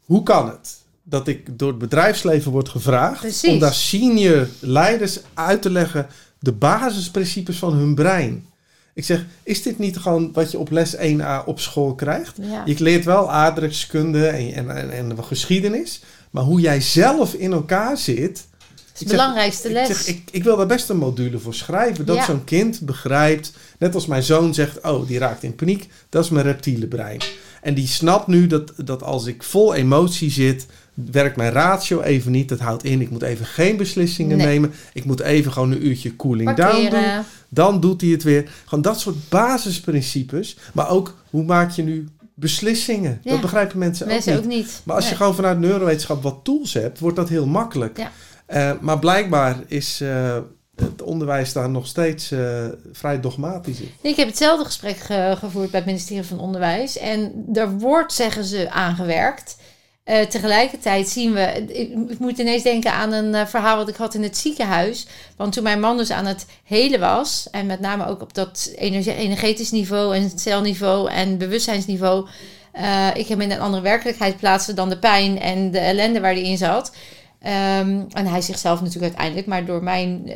[0.04, 3.50] hoe kan het dat ik door het bedrijfsleven word gevraagd Precies.
[3.52, 6.06] om daar senior leiders uit te leggen
[6.38, 8.46] de basisprincipes van hun brein?
[8.94, 12.36] Ik zeg, is dit niet gewoon wat je op les 1a op school krijgt?
[12.40, 12.62] Ja.
[12.64, 17.96] Je leert wel aardrijkskunde en, en, en, en geschiedenis, maar hoe jij zelf in elkaar
[17.96, 18.46] zit,
[18.94, 19.86] is de belangrijkste ik, les.
[19.88, 22.06] zeg, ik, ik wil daar best een module voor schrijven.
[22.06, 22.24] Dat Ja.
[22.24, 23.52] zo'n kind begrijpt.
[23.78, 25.88] Net als mijn zoon zegt: Oh, die raakt in paniek.
[26.08, 27.20] Dat is mijn reptiele brein.
[27.62, 30.66] En die snapt nu dat, dat als ik vol emotie zit.
[30.94, 32.48] werkt mijn ratio even niet.
[32.48, 34.46] Dat houdt in: ik moet even geen beslissingen Nee.
[34.46, 34.72] nemen.
[34.92, 37.24] Ik moet even gewoon een uurtje cooling down doen.
[37.48, 38.50] Dan doet hij het weer.
[38.64, 40.56] Gewoon dat soort basisprincipes.
[40.72, 43.20] Maar ook hoe maak je nu beslissingen?
[43.22, 43.30] Ja.
[43.30, 44.56] Dat begrijpen mensen, Mensen ook ook niet.
[44.58, 44.80] niet.
[44.84, 47.98] Maar als je gewoon vanuit neurowetenschap wat tools hebt, wordt dat heel makkelijk.
[47.98, 48.10] Ja.
[48.46, 50.36] Eh, maar blijkbaar is eh,
[50.76, 53.90] het onderwijs daar nog steeds eh, vrij dogmatisch in.
[54.00, 56.98] Ik heb hetzelfde gesprek ge- gevoerd bij het ministerie van Onderwijs.
[56.98, 59.56] En er wordt, zeggen ze, aangewerkt.
[60.04, 61.64] Eh, tegelijkertijd zien we...
[61.68, 65.06] Ik, moet ineens denken aan een eh, verhaal wat ik had in het ziekenhuis.
[65.36, 67.48] Want toen mijn man dus aan het helen was...
[67.50, 70.16] en met name ook op dat energe- energetisch niveau...
[70.16, 72.28] en celniveau en bewustzijnsniveau...
[72.72, 76.32] eh, ik hem in een andere werkelijkheid plaatste dan de pijn en de ellende waar
[76.32, 76.94] hij in zat...
[77.40, 80.32] Ehm, en hij zichzelf natuurlijk uiteindelijk, maar door mijn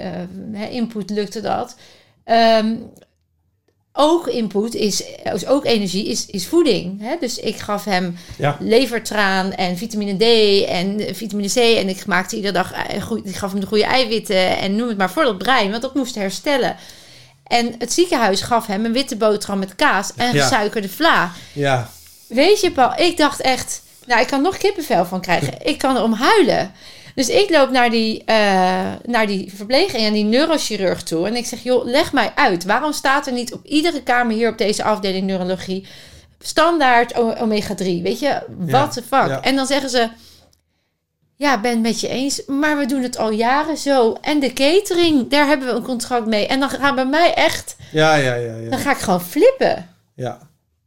[0.70, 1.76] input lukte dat.
[2.24, 2.74] Ehm,
[3.98, 5.02] ook input is,
[5.34, 7.00] is ook energie, is, is voeding.
[7.00, 7.14] Hè?
[7.20, 8.56] Dus ik gaf hem Ja.
[8.60, 10.22] levertraan en vitamine D
[10.68, 11.56] en eh, vitamine C.
[11.56, 14.88] En ik maakte iedere dag, eh, goed, ik gaf hem de goede eiwitten en noem
[14.88, 16.76] het maar voor dat brein, want dat moest herstellen.
[17.46, 20.42] En het ziekenhuis gaf hem een witte boterham met kaas en Ja.
[20.42, 21.32] gesuikerde vla.
[21.52, 21.90] Ja,
[22.26, 25.54] Weet je, Paul, ik dacht echt, nou, ik kan nog kippenvel van krijgen.
[25.72, 26.72] Ik kan erom huilen.
[27.16, 31.26] Dus ik loop naar die, eh, naar die verpleging en die neurochirurg toe.
[31.26, 32.64] En ik zeg, joh, leg mij uit.
[32.64, 35.86] Waarom staat er niet op iedere kamer hier op deze afdeling neurologie
[36.38, 38.02] standaard o- omega-3?
[38.02, 39.28] Weet je, what the fuck?
[39.28, 39.42] ja.
[39.42, 40.08] En dan zeggen ze,
[41.36, 42.42] ja, ben het met je eens.
[42.46, 44.16] Maar we doen het al jaren zo.
[44.20, 46.46] En de catering, daar hebben we een contract mee.
[46.46, 48.52] En dan gaan bij mij echt, ja, ja, ja.
[48.52, 48.76] dan ja.
[48.76, 50.38] ga ik gewoon flippen ja.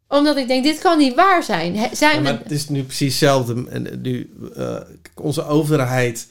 [0.10, 1.76] Omdat ik denk, dit kan niet waar zijn.
[1.78, 2.24] He- Zijn Ja, we...
[2.24, 3.66] maar het is nu precies hetzelfde.
[3.70, 4.76] En, nu, eh,
[5.16, 6.28] onze overheid.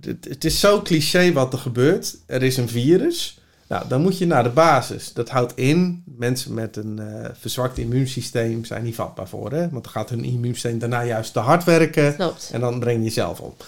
[0.00, 2.16] Het, het is zo cliché wat er gebeurt.
[2.26, 3.38] Er is een virus.
[3.68, 5.12] Nou, dan moet je naar de basis.
[5.12, 9.52] Dat houdt in, mensen met een eh, verzwakt immuunsysteem zijn niet vatbaar voor.
[9.52, 9.60] Hè?
[9.70, 12.14] Want dan gaat hun immuunsysteem daarna juist te hard werken.
[12.16, 12.50] Klopt.
[12.52, 13.64] En dan breng je jezelf op.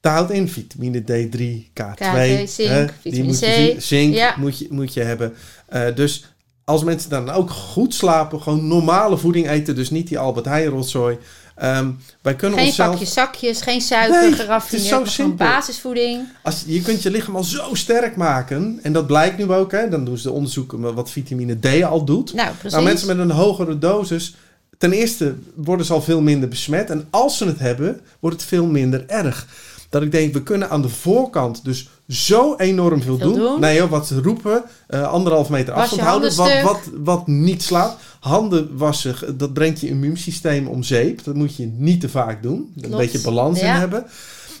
[0.00, 3.80] Dat houdt in vitamine D3, K2, K2, zink, hè, vitamine moet je, C.
[3.80, 4.34] zink Ja.
[4.38, 5.34] moet, je, moet je hebben.
[5.66, 6.24] Eh, dus
[6.70, 10.68] als mensen dan ook goed slapen, gewoon normale voeding eten, dus niet die Albert Heijn
[10.68, 11.18] rotzooi.
[11.54, 11.90] Ehm,
[12.22, 14.90] wij kunnen Geen onszelf, pakjes, zakjes, geen suiker, Nee, geraffineerd.
[14.90, 16.20] het is zo basisvoeding.
[16.42, 19.88] als, je kunt je lichaam al zo sterk maken, en dat blijkt nu ook, hè,
[19.88, 22.34] dan doen ze de onderzoeken wat vitamine D al doet.
[22.34, 22.72] Nou, precies.
[22.72, 24.34] Nou, mensen met een hogere dosis,
[24.78, 26.90] ten eerste worden ze al veel minder besmet.
[26.90, 29.46] En als ze het hebben, wordt het veel minder erg.
[29.88, 33.38] Dat ik denk, we kunnen aan de voorkant dus zo enorm veel, Veel doen.
[33.38, 33.60] doen.
[33.60, 36.36] Nee joh, wat ze roepen, eh, anderhalf meter Was afstand houden.
[36.36, 37.96] Wat, wat, wat niet slaat.
[38.20, 41.24] Handen wassen, dat brengt je immuunsysteem om zeep.
[41.24, 42.72] Dat moet je niet te vaak doen.
[42.80, 44.04] Een beetje balans in hebben.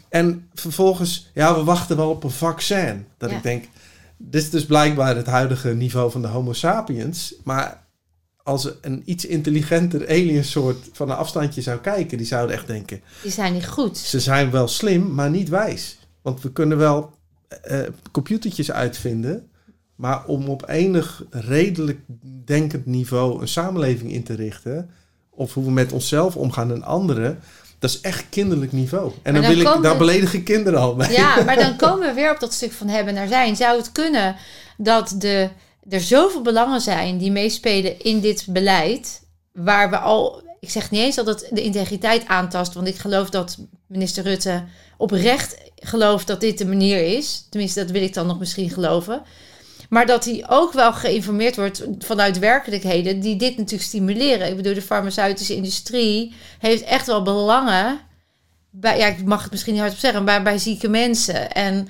[0.08, 3.06] En vervolgens, ja, we wachten wel op een vaccin.
[3.18, 3.36] Dat Ja.
[3.36, 3.64] ik denk,
[4.16, 7.34] dit is dus blijkbaar het huidige niveau van de Homo sapiens.
[7.44, 7.84] Maar
[8.46, 13.30] als een iets intelligenter aliensoort van een afstandje zou kijken, die zouden echt denken: Die
[13.30, 13.98] zijn niet goed.
[13.98, 15.98] ze zijn wel slim, maar niet wijs.
[16.22, 17.12] Want we kunnen wel
[17.62, 17.80] eh,
[18.12, 19.48] computertjes uitvinden,
[19.96, 22.00] maar om op enig redelijk
[22.44, 24.90] denkend niveau een samenleving in te richten,
[25.30, 27.38] of hoe we met onszelf omgaan en anderen,
[27.78, 29.12] dat is echt kinderlijk niveau.
[29.22, 31.12] En dan, dan wil ik, daar beledigen kinderen al mee.
[31.12, 33.56] Ja, maar dan komen we weer op dat stuk van hebben naar zijn.
[33.56, 34.36] Zou het kunnen
[34.76, 35.48] dat de,
[35.88, 39.22] er zoveel belangen zijn die meespelen in dit beleid,
[39.52, 43.30] waar we al, ik zeg niet eens dat het de integriteit aantast, want ik geloof
[43.30, 44.64] dat minister Rutte
[44.96, 47.46] oprecht gelooft dat dit de manier is.
[47.50, 49.22] Tenminste, dat wil ik dan nog misschien geloven.
[49.88, 54.48] Maar dat hij ook wel geïnformeerd wordt vanuit werkelijkheden die dit natuurlijk stimuleren.
[54.48, 58.00] Ik bedoel, de farmaceutische industrie heeft echt wel belangen.
[58.70, 61.52] Bij, ja, ik mag het misschien niet hardop zeggen, maar bij zieke mensen.
[61.52, 61.88] En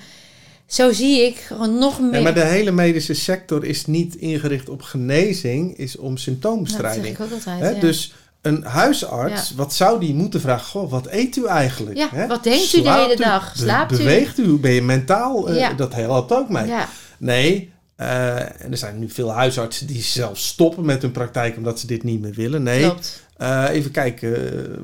[0.67, 2.15] zo zie ik gewoon nog meer.
[2.15, 7.17] Ja, maar de hele medische sector is niet ingericht op genezing, is om symptoombestrijding.
[7.17, 7.69] Dat zeg ik ook altijd, Hè?
[7.71, 7.81] ja.
[7.81, 10.67] Dus een huisarts, wat zou die moeten vragen?
[10.67, 11.97] Goh, wat eet u eigenlijk?
[11.97, 12.27] Ja, hè?
[12.27, 13.53] wat denkt u de hele dag?
[13.57, 13.97] Slaapt u?
[13.97, 14.59] beweegt u?
[14.59, 15.49] Ben je mentaal?
[15.49, 15.73] Eh, Ja.
[15.73, 16.67] Dat helpt ook mee.
[16.67, 21.57] Ja, Nee, eh, en er zijn nu veel huisartsen die zelf stoppen met hun praktijk
[21.57, 22.63] omdat ze dit niet meer willen.
[22.63, 22.93] Nee.
[23.37, 24.35] Eh, even kijken,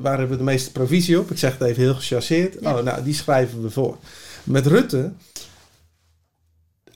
[0.01, 1.31] waar hebben we de meeste provisie op?
[1.31, 2.55] Ik zeg het even heel gechargeerd.
[2.61, 2.77] Ja.
[2.77, 3.97] Oh, nou, die schrijven we voor.
[4.43, 5.11] Met Rutte,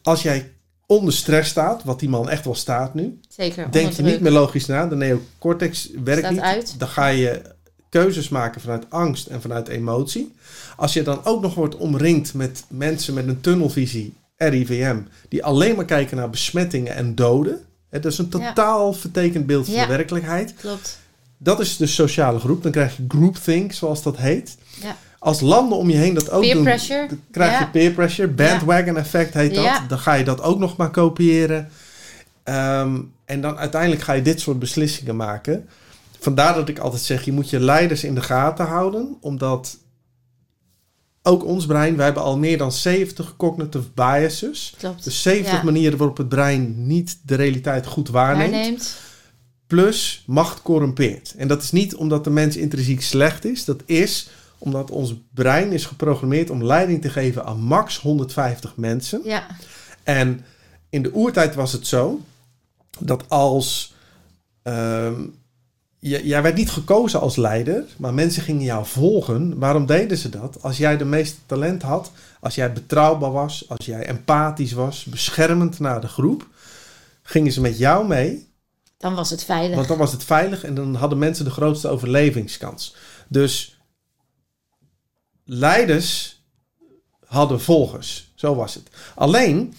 [0.08, 0.52] als jij
[0.86, 3.72] onder stress staat, wat die man echt wel staat nu, Zeker.
[3.72, 4.88] denk je niet meer logisch na.
[4.88, 6.42] De neocortex werkt Staat niet.
[6.42, 6.76] uit.
[6.78, 7.42] Dan ga je
[7.90, 10.36] keuzes maken vanuit angst en vanuit emotie.
[10.78, 14.98] Als je dan ook nog wordt omringd met mensen met een tunnelvisie, RIVM,
[15.30, 17.62] die alleen maar kijken naar besmettingen en doden.
[17.90, 18.48] Hè, dat is een Ja.
[18.54, 19.82] totaal vertekend beeld van Ja.
[19.86, 20.54] de werkelijkheid.
[20.54, 21.00] Klopt.
[21.38, 22.64] Dat is de sociale groep.
[22.64, 24.58] Dan krijg je groupthink, zoals dat heet.
[24.82, 24.96] Ja.
[25.20, 27.08] Als landen om je heen dat ook Peer doen, pressure.
[27.08, 28.28] dan krijg je peer pressure.
[28.28, 29.64] Bandwagon effect heet dat.
[29.64, 29.86] Ja.
[29.88, 31.70] Dan ga je dat ook nog maar kopiëren.
[32.44, 35.68] Ehm, en dan uiteindelijk ga je dit soort beslissingen maken.
[36.20, 39.18] Vandaar dat ik altijd zeg, je moet je leiders in de gaten houden.
[39.22, 39.78] Omdat
[41.24, 44.74] ook ons brein, wij hebben al meer dan 70 cognitive biases.
[44.78, 45.04] Klopt.
[45.04, 45.64] Dus 70 Ja.
[45.64, 48.52] manieren waarop het brein niet de realiteit goed waarneemt.
[48.52, 48.96] Waarneemt.
[49.68, 51.34] Plus macht corrumpeert.
[51.38, 53.66] En dat is niet omdat de mens intrinsiek slecht is.
[53.66, 59.22] Dat is omdat ons brein is geprogrammeerd om leiding te geven aan max 150 mensen.
[59.24, 59.46] Ja.
[60.04, 60.46] En
[60.90, 62.22] in de oertijd was het zo
[63.00, 63.94] dat als.
[64.64, 65.22] ehm,
[66.00, 69.60] jij werd niet gekozen als leider, maar mensen gingen jou volgen.
[69.60, 70.58] Waarom deden ze dat?
[70.62, 75.80] Als jij de meeste talent had, als jij betrouwbaar was, als jij empathisch was, beschermend
[75.80, 76.48] naar de groep,
[77.24, 78.48] gingen ze met jou mee.
[78.98, 79.76] Dan was het veilig.
[79.76, 82.96] Want dan was het veilig en dan hadden mensen de grootste overlevingskans.
[83.28, 83.77] Dus
[85.48, 86.42] leiders
[87.26, 88.32] hadden volgers.
[88.36, 88.90] Zo was het.
[89.16, 89.74] Alleen,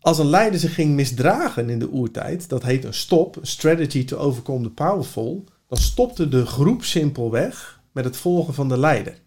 [0.00, 4.04] als een leider zich ging misdragen in de oertijd, dat heet een stop, een strategy
[4.04, 9.18] to overcome the powerful, dan stopte de groep simpelweg met het volgen van de leider.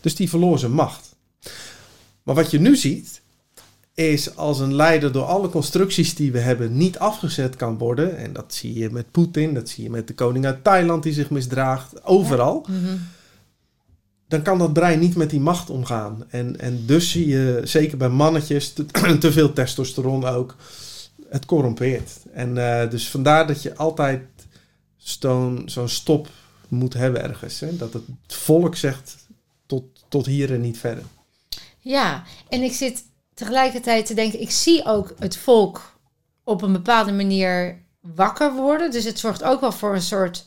[0.00, 1.16] Dus die verloor zijn macht.
[2.22, 3.22] Maar wat je nu ziet,
[3.94, 8.16] is als een leider door alle constructies die we hebben niet afgezet kan worden.
[8.16, 11.12] En dat zie je met Poetin, dat zie je met de koning uit Thailand die
[11.12, 12.66] zich misdraagt, overal.
[12.68, 12.96] Mhm.
[14.28, 16.24] Dan kan dat brein niet met die macht omgaan.
[16.28, 18.86] En, en dus zie je, zeker bij mannetjes, te,
[19.32, 20.56] veel testosteron ook,
[21.28, 22.10] het corrompeert.
[22.32, 24.22] En eh, dus vandaar dat je altijd
[24.96, 26.28] zo'n zo'n stop
[26.68, 27.60] moet hebben ergens.
[27.60, 27.76] Hè?
[27.76, 29.16] Dat het volk zegt
[29.66, 31.04] tot, tot hier en niet verder.
[31.78, 35.98] Ja, en ik zit tegelijkertijd te denken, ik zie ook het volk
[36.44, 38.90] op een bepaalde manier wakker worden.
[38.90, 40.46] Dus het zorgt ook wel voor een soort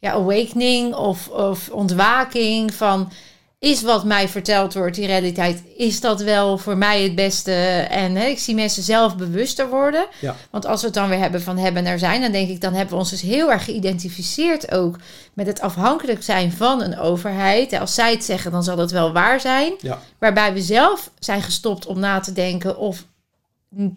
[0.00, 3.12] ja, awakening of, of ontwaking van...
[3.58, 7.52] Is wat mij verteld wordt, die realiteit, is dat wel voor mij het beste?
[7.90, 10.06] En hè, ik zie mensen zelf bewuster worden.
[10.20, 10.36] Ja.
[10.50, 12.72] Want als we het dan weer hebben van hebben er zijn, dan denk ik, dan
[12.72, 14.96] hebben we ons dus heel erg geïdentificeerd ook
[15.34, 17.72] met het afhankelijk zijn van een overheid.
[17.72, 19.72] Als zij het zeggen, dan zal dat wel waar zijn.
[19.80, 19.98] Ja.
[20.18, 23.04] Waarbij we zelf zijn gestopt om na te denken of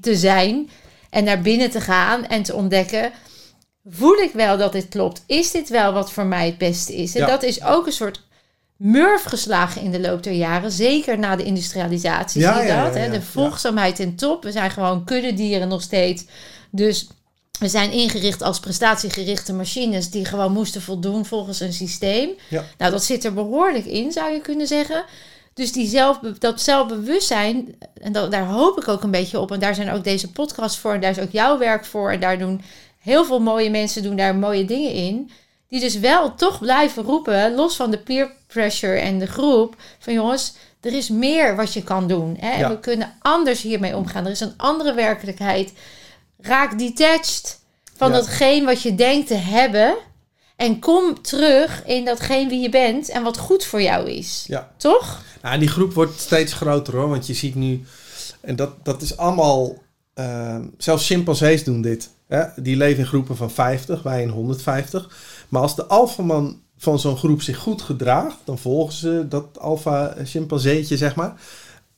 [0.02, 0.70] te zijn
[1.10, 3.12] en naar binnen te gaan en te ontdekken.
[3.90, 5.24] Voel ik wel dat dit klopt?
[5.26, 7.16] Is dit wel wat voor mij het beste is?
[7.16, 7.28] En Ja.
[7.28, 8.22] dat is ook een soort
[8.78, 10.72] murf geslagen in de loop der jaren.
[10.72, 12.94] Zeker na de industrialisatie Ja, zie je ja, dat.
[12.94, 13.06] ja, hè?
[13.06, 13.12] ja.
[13.12, 14.44] De volgzaamheid in top.
[14.44, 16.26] We zijn gewoon kuddedieren nog steeds.
[16.72, 17.08] Dus
[17.60, 22.30] we zijn ingericht als prestatiegerichte machines die gewoon moesten voldoen volgens een systeem.
[22.50, 22.64] Ja.
[22.78, 25.04] Nou, dat zit er behoorlijk in, zou je kunnen zeggen.
[25.54, 29.52] Dus die zelf, dat zelfbewustzijn, en dat, daar hoop ik ook een beetje op.
[29.52, 30.94] En daar zijn ook deze podcasts voor.
[30.94, 32.12] En daar is ook jouw werk voor.
[32.12, 32.62] En daar doen
[33.04, 35.32] heel veel mooie mensen doen daar mooie dingen in.
[35.68, 39.76] Die dus wel toch blijven roepen, los van de peer pressure en de groep.
[40.00, 42.38] Van jongens, er is meer wat je kan doen.
[42.40, 42.50] Hè?
[42.52, 42.70] En Ja.
[42.70, 44.26] we kunnen anders hiermee omgaan.
[44.26, 45.74] Er is een andere werkelijkheid.
[46.40, 47.60] Raak detached
[47.96, 48.16] van Ja.
[48.16, 49.96] datgene wat je denkt te hebben.
[50.56, 54.44] En kom terug in datgene wie je bent en wat goed voor jou is.
[54.48, 54.72] Ja.
[54.78, 55.22] Toch?
[55.42, 57.10] Nou, die groep wordt steeds groter hoor.
[57.10, 57.84] Want je ziet nu,
[58.42, 59.74] en dat, dat is allemaal,
[60.14, 62.10] eh, zelfs chimpansees doen dit.
[62.56, 65.10] Die leven in groepen van 50, wij in 150.
[65.50, 70.16] Maar als de alfaman van zo'n groep zich goed gedraagt, dan volgen ze dat alfa
[70.24, 71.34] chimpanseetje, zeg maar.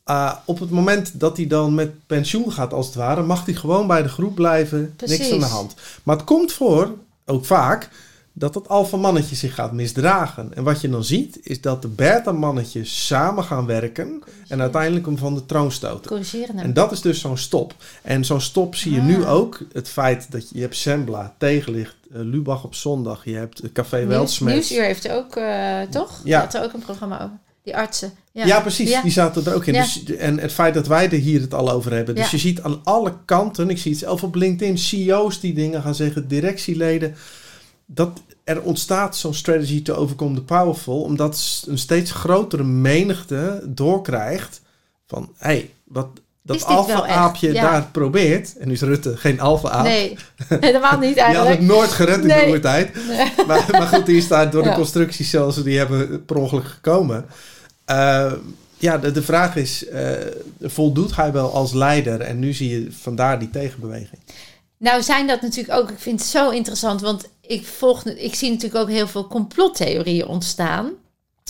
[0.03, 3.53] Ah, op het moment dat hij dan met pensioen gaat, als het ware, mag hij
[3.53, 4.95] gewoon bij de groep blijven.
[5.05, 5.73] Niks aan de hand.
[6.03, 6.93] Maar het komt voor,
[7.25, 7.89] ook vaak,
[8.37, 10.51] dat het alfa-mannetje zich gaat misdragen.
[10.55, 15.17] En wat je dan ziet, is dat de beta-mannetjes samen gaan werken en uiteindelijk hem
[15.17, 16.09] van de troon stoten.
[16.11, 16.57] Corrigeren.
[16.57, 17.73] En dat is dus zo'n stop.
[18.01, 19.33] En zo'n stop zie je nu Ah.
[19.33, 19.59] ook.
[19.73, 23.25] Het feit dat je, je hebt Sembla, Tegenlicht, eh, Lubach op zondag.
[23.25, 24.53] Je hebt het Café Nieuws, Weltsmets.
[24.55, 26.21] Nieuwsuur heeft ook, eh, toch?
[26.23, 26.39] Ja.
[26.39, 27.37] Had er ook een programma over.
[27.63, 28.11] Die artsen.
[28.31, 28.89] Ja, Ja, precies.
[28.89, 29.01] Ja.
[29.01, 29.73] Die zaten er ook in.
[29.73, 29.81] Ja.
[29.81, 32.15] Dus, en het feit dat wij er hier het al over hebben.
[32.15, 33.69] Dus je ziet aan alle kanten.
[33.69, 34.77] Ik zie het zelf op LinkedIn.
[34.77, 36.27] CEO's die dingen gaan zeggen.
[36.27, 37.15] Directieleden.
[37.85, 41.01] Dat er ontstaat zo'n strategy to overcome the powerful.
[41.01, 44.61] Omdat een steeds grotere menigte doorkrijgt.
[45.07, 46.07] Van, hé, hey, wat
[46.41, 47.61] dat alfa-aapje Ja.
[47.61, 48.57] daar probeert.
[48.57, 49.83] En nu is Rutte geen alfa-aap.
[49.83, 50.17] Nee,
[50.47, 51.61] helemaal niet Die had het eigenlijk.
[51.73, 52.51] nooit gered in Nee.
[52.51, 52.93] de tijd.
[53.07, 53.31] Nee.
[53.47, 56.65] Maar, maar goed, die is daar door de constructies zoals ze die hebben per ongeluk
[56.65, 57.25] gekomen.
[57.85, 58.31] Eh,
[58.77, 60.11] ja, de, de vraag is, eh,
[60.61, 62.21] voldoet hij wel als leider?
[62.21, 64.19] En nu zie je vandaar die tegenbeweging.
[64.77, 68.49] Nou zijn dat natuurlijk ook, ik vind het zo interessant, want ik volg, ik zie
[68.49, 70.91] natuurlijk ook heel veel complottheorieën ontstaan.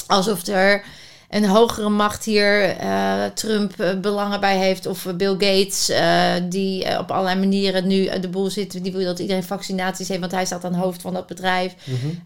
[0.07, 0.85] Alsof er
[1.29, 4.85] een hogere macht hier eh, Trump eh, belangen bij heeft.
[4.85, 8.83] Of Bill Gates, eh, die op allerlei manieren nu de boel zit.
[8.83, 11.75] Die wil dat iedereen vaccinaties heeft, want hij staat aan het hoofd van dat bedrijf.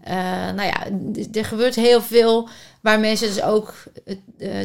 [0.03, 0.15] Eh,
[0.55, 0.87] nou ja,
[1.33, 2.49] er gebeurt heel veel
[2.81, 3.73] waar mensen dus ook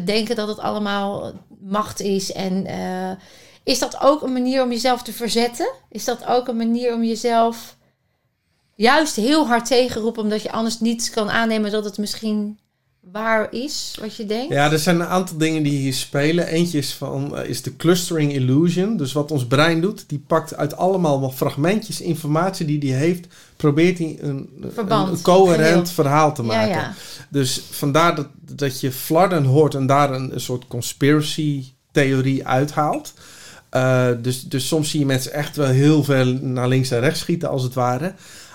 [0.05, 2.32] denken dat het allemaal macht is.
[2.32, 2.66] En
[3.62, 5.70] is dat ook een manier om jezelf te verzetten?
[5.88, 7.76] Is dat ook een manier om jezelf
[8.77, 12.59] juist heel hard tegenroepen, omdat je anders niet kan aannemen dat het misschien
[13.12, 14.53] waar is wat je denkt?
[14.53, 16.47] Ja, er zijn een aantal dingen die hier spelen.
[16.47, 18.97] Eentje is, van, eh, is de clustering illusion.
[18.97, 23.27] Dus wat ons brein doet, die pakt uit allemaal wat fragmentjes informatie die die heeft,
[23.57, 26.68] probeert hij een, Verband, een, coherent verhaal te maken.
[26.68, 26.95] ja.
[27.29, 33.14] Dus vandaar dat, dat je Flarden hoort en daar een, een soort conspiracy theorie uithaalt.
[33.70, 37.20] Eh, dus, dus soms zie je mensen echt wel heel veel naar links en rechts
[37.20, 38.14] schieten, als het ware.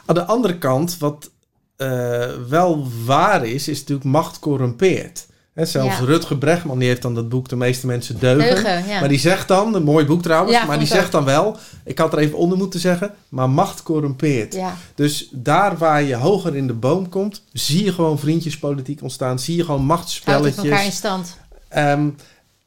[0.10, 1.30] Aan de andere kant, wat
[1.76, 5.28] eh, wel waar is, is natuurlijk macht corrumpeert.
[5.53, 6.05] Hè, zelfs Ja.
[6.05, 8.55] Rutger Bregman, die heeft dan dat boek De meeste mensen deugen.
[8.55, 8.99] Deugen, ja.
[8.99, 11.97] Maar die zegt dan, een mooi boek trouwens, Ja, maar die zegt dan wel, ik
[11.97, 14.57] had er even onder moeten zeggen, maar macht corrumpeert.
[14.95, 19.39] Dus daar waar je hoger in de boom komt, zie je gewoon vriendjespolitiek ontstaan.
[19.39, 20.95] Zie je gewoon Houdt het elkaar in machtsspelletjes.
[20.95, 21.38] stand.
[21.68, 22.10] Ehm,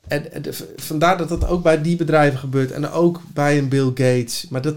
[0.09, 0.27] en,
[0.77, 2.71] vandaar dat dat ook bij die bedrijven gebeurt.
[2.71, 4.47] En ook bij een Bill Gates.
[4.51, 4.77] Maar dat...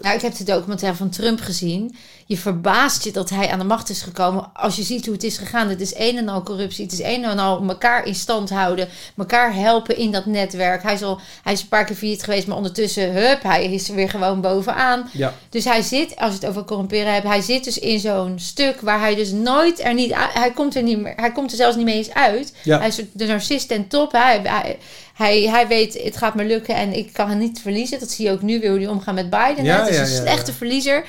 [0.00, 1.96] Nou, ik heb de documentaire van Trump gezien.
[2.26, 4.50] Je verbaast je dat hij aan de macht is gekomen.
[4.54, 5.68] Als je ziet hoe het is gegaan.
[5.68, 6.84] Het is een en al corruptie.
[6.84, 8.88] Het is een en al elkaar in stand houden.
[9.16, 10.82] Elkaar helpen in dat netwerk.
[10.82, 12.46] Hij is, al, hij is een paar keer failliet geweest.
[12.46, 15.08] Maar ondertussen, hup, hij is er weer gewoon bovenaan.
[15.12, 18.38] ja, Dus hij zit, als je het over corrumperen hebt, hij zit dus in zo'n
[18.38, 21.56] stuk waar hij dus nooit er niet hij komt er niet meer, hij komt er
[21.56, 22.52] zelfs niet mee eens uit.
[22.62, 22.78] Ja.
[22.78, 24.12] Hij is de narcist ten top.
[24.12, 24.78] Hij, hij,
[25.14, 27.98] hij, hij weet, het gaat me lukken en ik kan hem niet verliezen.
[28.00, 29.64] Dat zie je ook nu weer hoe hij omgaat met Biden.
[29.64, 31.04] Ja, het is ja, een slechte verliezer,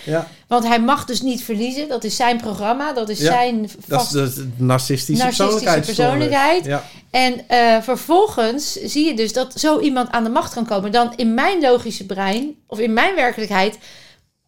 [0.48, 1.88] want hij mag dus niet verliezen.
[1.88, 6.68] Dat is zijn programma, dat is zijn dat is vast de narcistische, narcistische persoonlijkheid.
[7.12, 10.92] En eh, vervolgens zie je dus dat zo iemand aan de macht kan komen.
[10.92, 13.78] Dan in mijn logische brein, of in mijn werkelijkheid,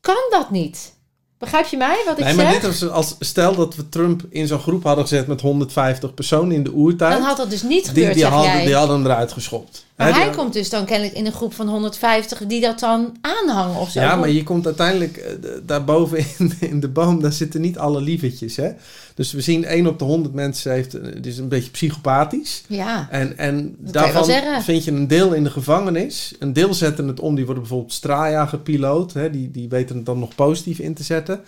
[0.02, 0.95] kan dat niet.
[1.38, 2.62] Begrijp je mij wat ik Nee, maar zeg?
[2.62, 6.56] dit was als stel dat we Trump in zo'n groep hadden gezet met 150 personen
[6.56, 7.12] in de oertijd.
[7.12, 8.66] Dan had dat dus niet die, gebeurd, die, zeg hadden, jij.
[8.66, 9.86] die hadden hem eruit geschopt.
[9.96, 13.80] Maar hij komt dus dan kennelijk in een groep van 150 die dat dan aanhangen
[13.80, 14.00] of zo.
[14.00, 18.02] Ja, maar je komt uiteindelijk eh, daarboven in, in de boom, daar zitten niet alle
[18.02, 18.56] lievertjes.
[18.56, 18.72] Hè?
[19.14, 22.64] Dus we zien 1 op de 100 mensen heeft, eh, het is een beetje psychopathisch.
[22.68, 26.36] Ja, En, en Dat daarvan vind je een deel in de gevangenis.
[26.40, 27.36] Een deel zetten het om.
[27.36, 29.14] Die worden bijvoorbeeld.
[29.14, 29.30] Hè?
[29.30, 31.42] Die, die weten het dan nog positief in te zetten.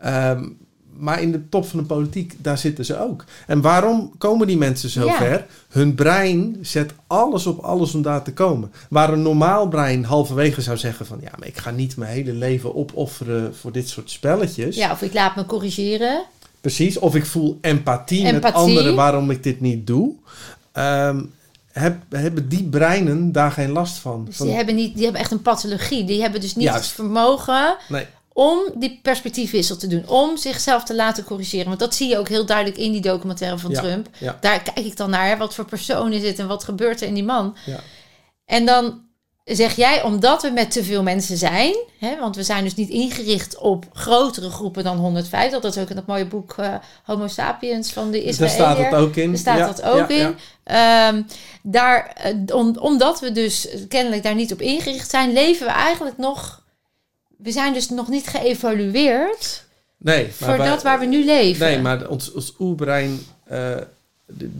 [0.00, 0.44] Ehm,
[0.98, 3.24] maar in de top van de politiek, daar zitten ze ook.
[3.46, 5.16] En waarom komen die mensen zo Ja.
[5.16, 5.46] ver?
[5.68, 8.72] Hun brein zet alles op alles om daar te komen.
[8.90, 11.18] Waar een normaal brein halverwege zou zeggen van...
[11.22, 14.76] ja, maar ik ga niet mijn hele leven opofferen voor dit soort spelletjes.
[14.76, 16.22] ja, of ik laat me corrigeren.
[16.60, 20.12] Precies, of ik voel empathie, met anderen waarom ik dit niet doe.
[20.72, 21.20] Ehm,
[21.72, 24.24] heb, hebben die breinen daar geen last van?
[24.24, 26.04] Dus Van- die hebben, niet, die hebben echt een pathologie.
[26.04, 26.84] Die hebben dus niet Juist.
[26.84, 28.06] het vermogen Nee,
[28.40, 30.08] om die perspectiefwissel te doen.
[30.08, 31.66] Om zichzelf te laten corrigeren.
[31.66, 34.08] Want dat zie je ook heel duidelijk in die documentaire van Ja, Trump.
[34.18, 34.38] ja.
[34.40, 35.26] Daar kijk ik dan naar.
[35.28, 37.56] hè, Wat voor persoon is het en wat gebeurt er in die man?
[37.66, 37.80] Ja.
[38.44, 39.00] En dan
[39.44, 41.74] zeg jij, omdat we met te veel mensen zijn...
[41.98, 45.60] Hè, want we zijn dus niet ingericht op grotere groepen dan 150.
[45.60, 46.74] Dat is ook in dat mooie boek eh,
[47.04, 48.56] Homo Sapiens van de daar Israëliër.
[48.58, 49.28] staat het ook in.
[49.30, 50.36] Daar staat dat ook in.
[50.64, 51.22] Ehm,
[51.62, 56.18] daar, eh, om- omdat we dus kennelijk daar niet op ingericht zijn, leven we eigenlijk
[56.18, 56.66] nog.
[57.38, 59.66] We zijn dus nog niet geëvalueerd
[59.96, 61.66] Nee, voor dat waar we nu leven.
[61.66, 63.76] Nee, maar ons, ons oerbrein, eh,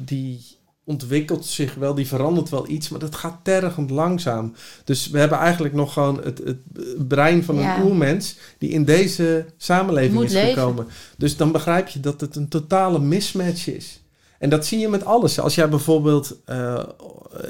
[0.05, 0.41] die
[0.85, 4.55] ontwikkelt zich wel, die verandert wel iets, maar dat gaat tergend langzaam.
[4.85, 7.77] Dus we hebben eigenlijk nog gewoon het, het brein van Ja.
[7.77, 10.53] een oermens die in deze samenleving Moet is leven.
[10.55, 10.87] gekomen.
[11.17, 14.01] Dus dan begrijp je dat het een totale mismatch is.
[14.39, 15.41] En dat zie je met alles.
[15.41, 16.83] Als jij bijvoorbeeld eh,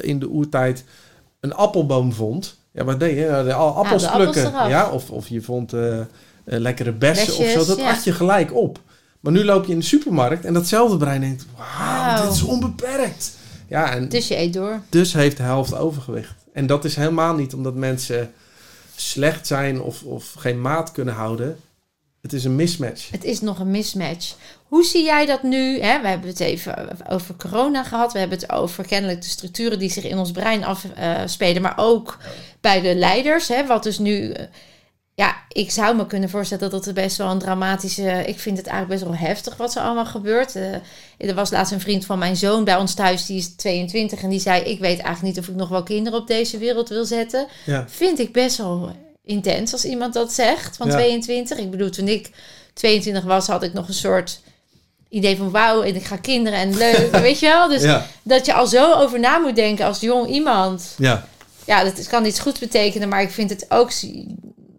[0.01, 0.85] in de oertijd
[1.41, 3.20] een appelboom vond, ja, wat deed je?
[3.24, 4.68] Ja, De al- appels de appels plukken.
[4.68, 6.05] Ja, of, of je vond eh, eh,
[6.45, 7.64] lekkere bessen of zo.
[7.64, 7.91] Dat ja.
[7.91, 8.81] at je gelijk op.
[9.20, 12.22] Maar nu loop je in de supermarkt en datzelfde brein denkt: wauw, Wauw.
[12.24, 13.37] dit is onbeperkt.
[13.68, 14.81] Ja, en Dus je eet door.
[14.89, 16.35] dus heeft de helft overgewicht.
[16.53, 18.33] En dat is helemaal niet omdat mensen
[18.97, 21.57] slecht zijn of, of geen maat kunnen houden.
[22.31, 23.11] Het is een mismatch.
[23.11, 24.35] Het is nog een mismatch.
[24.66, 25.81] Hoe zie jij dat nu?
[25.81, 26.01] Hè?
[26.01, 28.12] We hebben het even over corona gehad.
[28.12, 31.62] We hebben het over kennelijk de structuren die zich in ons brein afspelen.
[31.62, 32.18] maar ook
[32.61, 33.49] bij de leiders.
[33.49, 33.66] Hè?
[33.66, 34.31] Wat dus nu...
[34.31, 34.45] eh,
[35.14, 38.24] ja, ik zou me kunnen voorstellen dat het best wel een dramatische...
[38.26, 40.57] Ik vind het eigenlijk best wel heftig wat er allemaal gebeurt.
[40.57, 40.74] Eh,
[41.18, 43.26] er was laatst een vriend van mijn zoon bij ons thuis.
[43.26, 44.62] Die is 22 en die zei...
[44.62, 47.47] Ik weet eigenlijk niet of ik nog wel kinderen op deze wereld wil zetten.
[47.66, 48.93] Ja, Vind ik best wel
[49.29, 50.95] intens als iemand dat zegt van Ja.
[50.95, 51.59] 22.
[51.59, 52.31] Ik bedoel, toen ik
[52.74, 54.41] 22 was, had ik nog een soort
[55.09, 57.68] idee van wauw, en ik ga kinderen en leuk, weet je wel?
[57.68, 60.95] Dus ja, dat je al zo over na moet denken als jong iemand.
[60.99, 61.26] ja.
[61.64, 63.91] Ja, dat kan iets goed betekenen, maar ik vind het ook...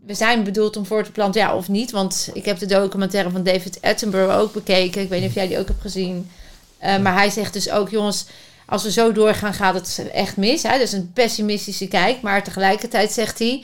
[0.05, 1.91] We zijn bedoeld om voor te planten, ja of niet.
[1.91, 5.01] Want ik heb de documentaire van David Attenborough ook bekeken.
[5.01, 6.29] Ik weet niet of jij die ook hebt gezien.
[6.77, 8.25] Eh, maar hij zegt dus ook, jongens,
[8.65, 10.63] als we zo doorgaan, gaat het echt mis.
[10.63, 10.77] Hè?
[10.77, 12.21] Dus een pessimistische kijk.
[12.21, 13.63] Maar tegelijkertijd zegt hij,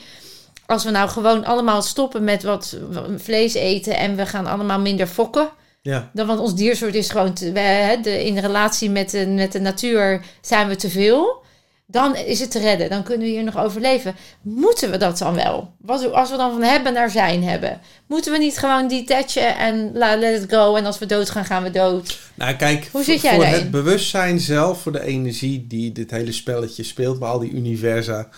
[0.66, 2.76] als we nou gewoon allemaal stoppen met wat
[3.16, 5.48] vlees eten en we gaan allemaal minder fokken.
[5.82, 6.10] ja.
[6.12, 9.60] Dan, want ons diersoort is gewoon te, we, de, in relatie met de, met de
[9.60, 11.44] natuur zijn we te veel.
[11.88, 12.90] Dan is het te redden.
[12.90, 14.14] Dan kunnen we hier nog overleven.
[14.42, 15.72] Moeten we dat dan wel?
[15.78, 17.80] Wat, als we dan van hebben naar zijn hebben.
[18.06, 20.74] Moeten we niet gewoon detachen en let it go.
[20.74, 22.18] En als we dood gaan, gaan we dood.
[22.34, 23.60] Nou, kijk, Hoe zit jij voor daarin?
[23.60, 28.28] het bewustzijn zelf, voor de energie die dit hele spelletje speelt, bij al die universa,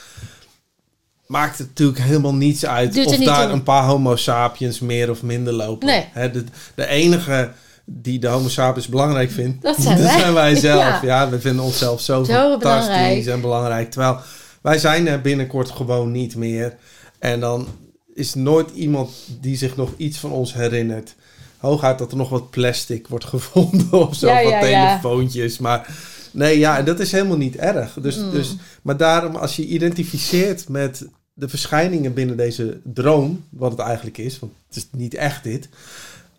[1.29, 5.11] maakt het natuurlijk helemaal niets uit Doet of niet daar een paar homo sapiens meer
[5.11, 5.87] of minder lopen.
[5.87, 6.31] Nee.
[6.33, 7.51] De, de enige
[7.85, 10.57] die de homo sapiens belangrijk vindt, Dat zijn wij.
[10.69, 10.83] zelf.
[10.83, 11.01] Ja.
[11.03, 11.29] Ja.
[11.31, 13.27] we vinden onszelf zo, Zo fantastisch belangrijk.
[13.27, 13.91] en belangrijk.
[13.91, 14.19] Terwijl
[14.63, 16.77] wij zijn er binnenkort gewoon niet meer.
[17.19, 17.67] En dan
[18.15, 19.11] is nooit iemand
[19.41, 21.15] die zich nog iets van ons herinnert.
[21.59, 24.89] Hooguit dat er nog wat plastic wordt gevonden of zo, Ja, wat ja, ja.
[24.99, 25.59] telefoontjes.
[25.59, 25.97] Maar
[26.31, 27.93] nee, ja, dat is helemaal niet erg.
[28.01, 28.31] Dus, Mm.
[28.31, 31.07] dus, maar daarom, als je identificeert met
[31.39, 35.69] de verschijningen binnen deze droom, wat het eigenlijk is, want het is niet echt dit,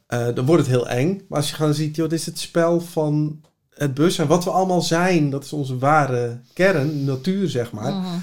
[0.08, 1.22] eh, dan wordt het heel eng.
[1.28, 3.42] Maar als je gewoon ziet, joh, dit is het spel van
[3.74, 8.18] het bewustzijn, wat we allemaal zijn, dat is onze ware kern, natuur zeg maar, Mhm.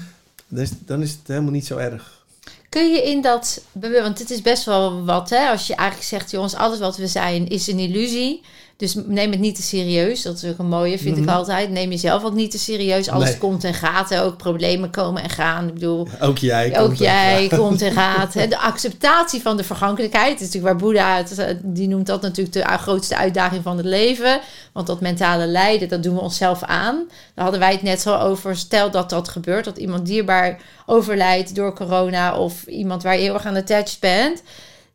[0.47, 2.25] dan, is, dan is het helemaal niet zo erg.
[2.69, 3.61] Kun je in dat...
[3.73, 5.49] Want het is best wel wat, hè?
[5.49, 8.41] Als je eigenlijk zegt, jongens, alles wat we zijn is een illusie.
[8.77, 10.21] Dus neem het niet te serieus.
[10.21, 11.69] Dat is ook een mooie, vind ik altijd.
[11.69, 13.09] Neem jezelf ook niet te serieus.
[13.09, 13.37] Alles Nee.
[13.37, 14.09] komt en gaat.
[14.09, 14.23] Hè?
[14.23, 15.67] Ook problemen komen en gaan.
[15.67, 16.79] Ik bedoel, Ook jij.
[16.79, 17.57] ook komt jij ja.
[17.57, 18.33] komt en gaat.
[18.33, 18.47] Hè?
[18.47, 20.33] De acceptatie van de vergankelijkheid.
[20.33, 23.85] Is natuurlijk waar Boeddha, het, eh, die noemt dat natuurlijk de grootste uitdaging van het
[23.85, 24.39] leven.
[24.71, 26.95] Want dat mentale lijden, dat doen we onszelf aan.
[27.33, 28.55] Daar hadden wij het net zo over.
[28.55, 32.37] Stel dat dat gebeurt, dat iemand dierbaar overlijdt door corona...
[32.37, 34.41] of iemand waar je heel erg aan attached bent...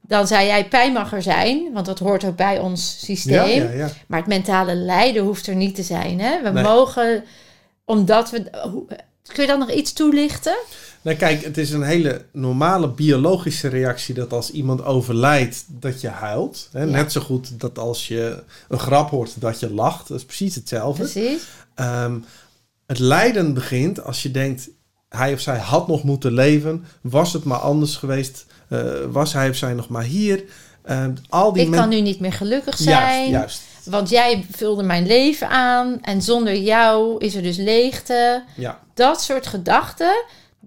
[0.06, 3.34] Dan zei jij, pijn mag er zijn, want dat hoort ook bij ons systeem.
[3.62, 3.90] Ja, ja, ja.
[4.06, 6.20] Maar het mentale lijden hoeft er niet te zijn.
[6.20, 6.42] Hè?
[6.42, 6.62] We Nee.
[6.62, 7.24] mogen,
[7.84, 8.50] omdat we.
[9.32, 10.56] Kun je dan nog iets toelichten?
[11.02, 16.08] Nou kijk, het is een hele normale biologische reactie dat als iemand overlijdt, dat je
[16.08, 16.68] huilt.
[16.72, 16.86] Hè?
[16.86, 20.08] Net zo goed dat als je een grap hoort, dat je lacht.
[20.08, 21.02] Dat is precies hetzelfde.
[21.02, 21.42] Precies.
[21.74, 22.18] Ehm,
[22.86, 24.68] het lijden begint als je denkt,
[25.08, 26.84] hij of zij had nog moeten leven.
[27.00, 28.46] Was het maar anders geweest?
[28.72, 28.78] Eh,
[29.10, 30.44] was hij of zij nog maar hier?
[30.84, 33.30] Ehm, al die Ik kan nu niet meer gelukkig zijn.
[33.30, 33.62] Juist, juist.
[33.84, 35.98] Want jij vulde mijn leven aan.
[36.02, 38.42] En zonder jou is er dus leegte.
[38.56, 40.24] Ja, Dat soort gedachten.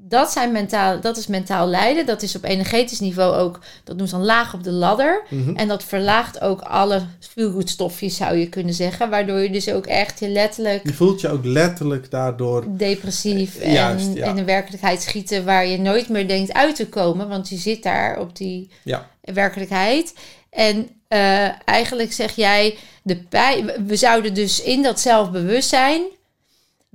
[0.07, 2.05] Dat, zijn mentaal, dat is mentaal lijden.
[2.05, 3.59] Dat is op energetisch niveau ook.
[3.83, 5.23] Dat noemt dan laag op de ladder.
[5.29, 5.55] mhm.
[5.55, 9.09] En dat verlaagt ook alle speelgoedstofjes, zou je kunnen zeggen.
[9.09, 12.63] Waardoor je dus ook echt je letterlijk je voelt je ook letterlijk daardoor.
[12.67, 14.29] depressief en Juist, ja.
[14.29, 17.83] in een werkelijkheid schieten waar je nooit meer denkt uit te komen, want je zit
[17.83, 20.13] daar op die Ja, werkelijkheid.
[20.49, 26.01] En eh, eigenlijk zeg jij, de pijn, we zouden dus in dat zelfbewustzijn,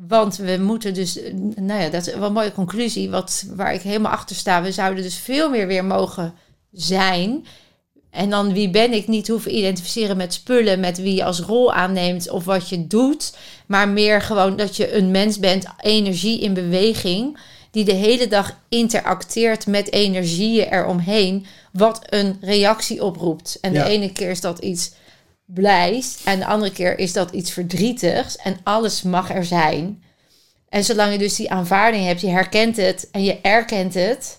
[0.09, 3.75] want we moeten dus, eh, nou ja, dat is wel een mooie conclusie, wat, waar
[3.75, 4.63] ik helemaal achter sta.
[4.63, 6.35] We zouden dus veel meer weer mogen
[6.73, 7.47] zijn.
[8.11, 11.73] En dan wie ben ik niet hoeven identificeren met spullen, met wie je als rol
[11.73, 13.37] aanneemt of wat je doet.
[13.67, 17.39] Maar meer gewoon dat je een mens bent, energie in beweging,
[17.71, 23.59] die de hele dag interacteert met energieën eromheen, wat een reactie oproept.
[23.61, 23.85] En Ja.
[23.85, 24.93] de ene keer is dat iets
[25.55, 26.17] blijs.
[26.25, 28.37] En de andere keer is dat iets verdrietigs.
[28.37, 30.03] En alles mag er zijn.
[30.69, 34.39] En zolang je dus die aanvaarding hebt, je herkent het en je erkent het,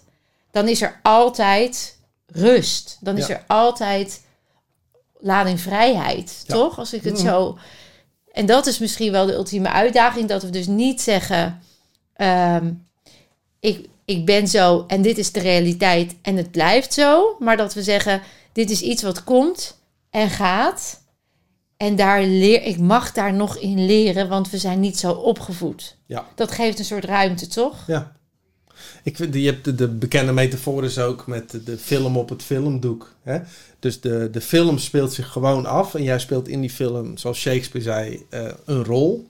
[0.51, 1.97] dan is er altijd
[2.27, 2.97] rust.
[2.99, 4.21] Dan is er altijd
[5.19, 6.53] lading vrijheid, Ja.
[6.55, 6.77] toch?
[6.79, 7.25] Als ik het Mhm.
[7.25, 7.57] zo.
[8.31, 11.61] En dat is misschien wel de ultieme uitdaging, dat we dus niet zeggen:
[12.13, 12.71] ehm,
[13.59, 17.73] ik, ik ben zo en dit is de realiteit en het blijft zo, maar dat
[17.73, 19.77] we zeggen: dit is iets wat komt
[20.09, 21.00] en gaat.
[21.81, 25.97] En daar leer, ik mag daar nog in leren, want we zijn niet zo opgevoed.
[26.05, 26.27] Ja.
[26.35, 27.83] Dat geeft een soort ruimte, toch?
[27.87, 28.11] Ja.
[29.03, 32.29] Ik vind, je hebt de, de bekende metafoor is ook met de, de film op
[32.29, 33.13] het filmdoek.
[33.23, 33.39] Hè?
[33.79, 37.39] Dus de, de film speelt zich gewoon af en jij speelt in die film, zoals
[37.39, 39.27] Shakespeare zei, eh, een rol.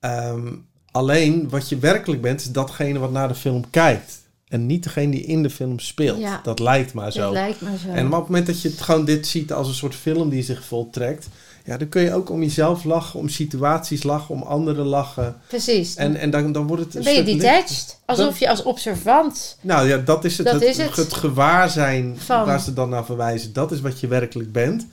[0.00, 0.54] Ehm,
[0.90, 4.24] alleen wat je werkelijk bent, is datgene wat naar de film kijkt.
[4.48, 6.18] En niet degene die in de film speelt.
[6.18, 6.40] Ja.
[6.42, 7.20] Dat lijkt maar zo.
[7.20, 7.88] Dat lijkt me zo.
[7.88, 10.42] En op het moment dat je het gewoon dit ziet als een soort film die
[10.42, 11.28] zich voltrekt,
[11.66, 15.36] ja, dan kun je ook om jezelf lachen, om situaties lachen, om anderen lachen.
[15.48, 15.94] Precies.
[15.94, 17.98] En, en dan, dan wordt het dan een ben je detached.
[18.04, 19.56] Alsof Dan- je als observant.
[19.60, 20.46] Nou ja, dat is het.
[20.46, 20.96] Dat het, is het.
[20.96, 22.44] het gewaarzijn Van.
[22.44, 23.52] waar ze dan naar verwijzen.
[23.52, 24.86] Dat is wat je werkelijk bent.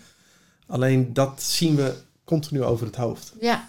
[0.68, 1.94] Alleen dat zien we
[2.24, 3.34] continu over het hoofd.
[3.40, 3.68] Ja.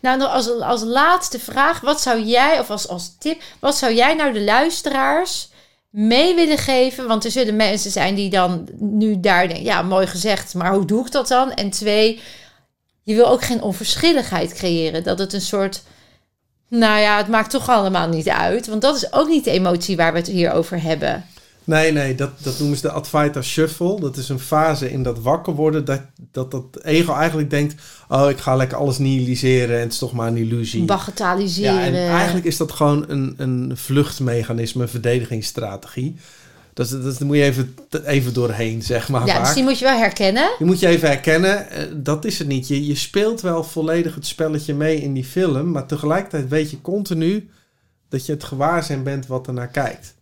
[0.00, 4.14] Nou, als, als laatste vraag, wat zou jij, of als, als tip, wat zou jij
[4.14, 5.50] nou de luisteraars
[5.92, 7.06] mee willen geven?
[7.06, 10.84] Want er zullen mensen zijn die dan nu daar denken, ja, mooi gezegd, maar hoe
[10.84, 11.52] doe ik dat dan?
[11.52, 12.20] En twee,
[13.02, 15.02] je wil ook geen onverschilligheid creëren.
[15.02, 15.82] Dat het een soort,
[16.68, 18.66] nou ja, het maakt toch allemaal niet uit.
[18.66, 21.26] Want dat is ook niet de emotie waar we het hier over hebben.
[21.64, 24.00] Nee, nee, dat, dat noemen ze de Advaita Shuffle.
[24.00, 25.84] Dat is een fase in dat wakker worden.
[25.84, 26.00] Dat
[26.32, 27.74] dat, dat ego eigenlijk denkt...
[28.08, 30.84] Oh, ik ga lekker alles nihiliseren en het is toch maar een illusie.
[30.84, 31.74] Bagatelliseren.
[31.74, 36.16] Ja, en eigenlijk is dat gewoon een, een vluchtmechanisme, een verdedigingsstrategie.
[36.74, 39.26] Dat, dat, dat moet je even, even doorheen, zeg maar.
[39.26, 40.50] ja, dus die moet je wel herkennen.
[40.58, 42.68] Je moet je even herkennen, eh, dat is het niet.
[42.68, 46.80] Je, je speelt wel volledig het spelletje mee in die film, maar tegelijkertijd weet je
[46.80, 47.50] continu
[48.08, 50.14] dat je het gewaarzijn bent wat er naar kijkt.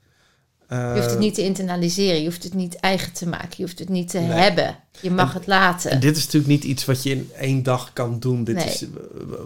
[0.70, 2.18] Je hoeft Eh, het niet te internaliseren.
[2.20, 3.48] Je hoeft het niet eigen te maken.
[3.56, 4.28] Je hoeft het niet te Nee.
[4.28, 4.76] hebben.
[5.00, 5.90] Je mag het laten.
[5.90, 8.44] En dit is natuurlijk niet iets wat je in één dag kan doen.
[8.44, 8.64] Dit Nee.
[8.66, 8.88] is eh,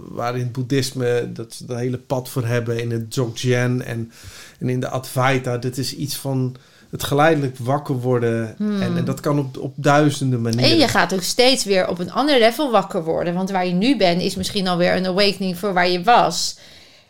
[0.09, 4.13] waar in het boeddhisme dat ze er hele pad voor hebben, in het Dzogchen en,
[4.59, 5.59] en in de Advaita.
[5.59, 6.57] Dit is iets van
[6.91, 8.59] het geleidelijk wakker worden.
[8.59, 10.65] En, en dat kan op, op duizenden manieren.
[10.65, 10.73] Hmm.
[10.75, 13.35] En je gaat ook steeds weer op een ander level wakker worden.
[13.35, 16.57] Want waar je nu bent, is misschien alweer een awakening voor waar je was.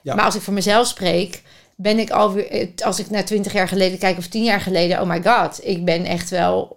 [0.02, 0.14] Ja.
[0.14, 1.42] Maar als ik voor mezelf spreek,
[1.76, 5.00] ben ik alweer, eh, als ik naar twintig jaar geleden kijk of tien jaar geleden,
[5.00, 6.76] oh my god, ik ben echt wel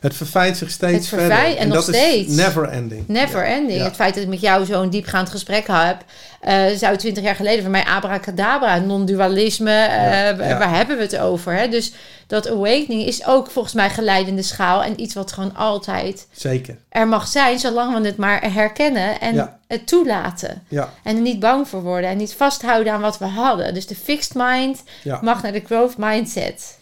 [0.00, 1.56] Het verfijnt zich steeds Het verder.
[1.56, 2.28] en nog dat steeds.
[2.30, 3.08] is never ending.
[3.08, 3.54] never Ja.
[3.54, 3.78] ending.
[3.78, 3.84] Ja.
[3.84, 6.04] Het feit dat ik met jou zo'n diepgaand gesprek heb,
[6.40, 11.18] eh, zou twintig jaar geleden voor mij abracadabra, non-dualisme, eh, Ja, waar- hebben we het
[11.18, 11.52] over?
[11.52, 11.68] Hè?
[11.68, 11.92] Dus
[12.26, 16.76] dat awakening is ook volgens mij geleidende schaal en iets wat gewoon altijd Zeker.
[16.88, 20.62] er mag zijn, zolang we het maar herkennen en het toelaten.
[20.68, 23.74] Ja, En er niet bang voor worden en niet vasthouden aan wat we hadden.
[23.74, 24.82] Dus de fixed mind
[25.20, 26.75] mag naar de growth mindset.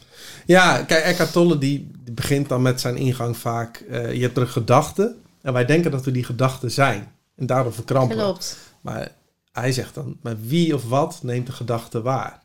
[0.47, 3.76] Ja kijk, Eckhart Tolle die, begint dan met zijn ingang vaak.
[3.90, 7.12] eh, je hebt er een gedachte en wij denken dat we die gedachte zijn.
[7.36, 8.16] En daardoor verkrampen.
[8.16, 8.59] Klopt.
[8.80, 9.12] Maar
[9.53, 12.42] hij zegt dan, maar wie of wat neemt de gedachte waar?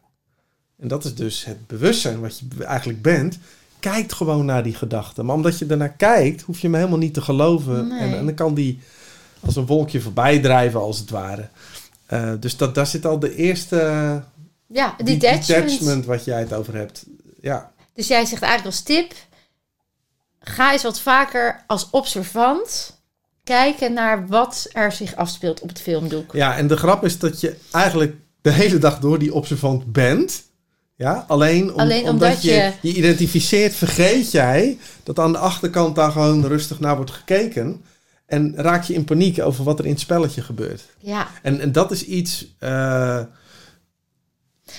[0.80, 3.38] En dat is dus het bewustzijn wat je eigenlijk bent.
[3.80, 5.24] Kijkt gewoon naar die gedachte.
[5.24, 7.88] Maar omdat je ernaar kijkt, hoef je hem helemaal niet te geloven.
[7.88, 8.00] Nee.
[8.00, 8.80] En, en dan kan die
[9.46, 11.48] als een wolkje voorbij drijven, als het ware.
[12.06, 13.76] Eh, dus dat, daar zit al de eerste
[14.68, 15.48] Ja, die detachment.
[15.68, 17.06] detachment wat jij het over hebt.
[17.42, 19.14] Ja, Dus jij zegt eigenlijk als tip:
[20.40, 22.98] ga eens wat vaker als observant
[23.44, 26.34] kijken naar wat er zich afspeelt op het filmdoek.
[26.34, 30.44] ja, en de grap is dat je eigenlijk de hele dag door die observant bent.
[30.96, 35.38] Ja, alleen, om- Alleen omdat, omdat je, je- je identificeert, vergeet jij dat aan de
[35.38, 37.84] achterkant daar gewoon rustig naar wordt gekeken.
[38.26, 40.82] En raak je in paniek over wat er in het spelletje gebeurt.
[41.00, 42.46] Ja, En, en dat is iets.
[42.60, 43.22] eh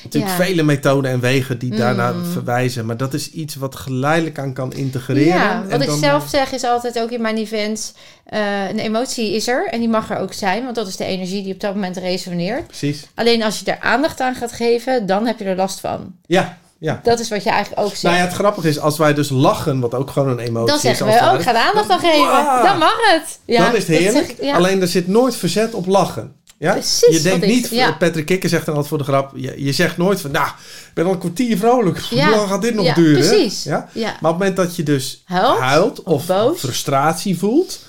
[0.04, 0.44] natuurlijk Ja.
[0.44, 2.24] vele methoden en wegen die daarnaar Mm.
[2.24, 2.86] verwijzen.
[2.86, 5.24] Maar dat is iets wat geleidelijk aan kan integreren.
[5.24, 7.92] ja wat En ik dan- zelf zeg is altijd ook in mijn events:
[8.24, 11.04] eh, een emotie is er en die mag er ook zijn, want dat is de
[11.04, 12.66] energie die op dat moment resoneert.
[12.66, 13.06] Precies.
[13.14, 16.14] Alleen als je daar aandacht aan gaat geven, dan heb je er last van.
[16.26, 17.00] Ja, ja.
[17.02, 18.02] Dat is wat je eigenlijk ook zegt.
[18.02, 20.76] Nou ja, het grappige is, als wij dus lachen, wat ook gewoon een emotie dan
[20.76, 20.80] is.
[20.82, 22.18] zeggen als we het ook, ga er aandacht aan geven.
[22.44, 22.64] Wow.
[22.64, 23.38] Dan mag het.
[23.44, 24.34] Ja, dan is het dat heerlijk.
[24.40, 24.54] ja.
[24.54, 26.32] Alleen er zit nooit verzet op lachen.
[26.60, 26.72] Ja?
[26.72, 27.92] Precies je denkt niet, ja.
[27.92, 30.90] Patrick Kikker zegt dan altijd voor de grap, je, je zegt nooit van, nou, ik
[30.94, 31.98] ben al een kwartier vrolijk.
[32.10, 32.26] Ja.
[32.28, 33.28] Hoe lang gaat dit nog Ja, duren?
[33.28, 33.62] precies.
[33.64, 33.88] Ja?
[33.92, 34.04] Ja.
[34.06, 36.58] Maar op het moment dat je dus Huilt, huilt of, of boos.
[36.58, 37.80] frustratie voelt,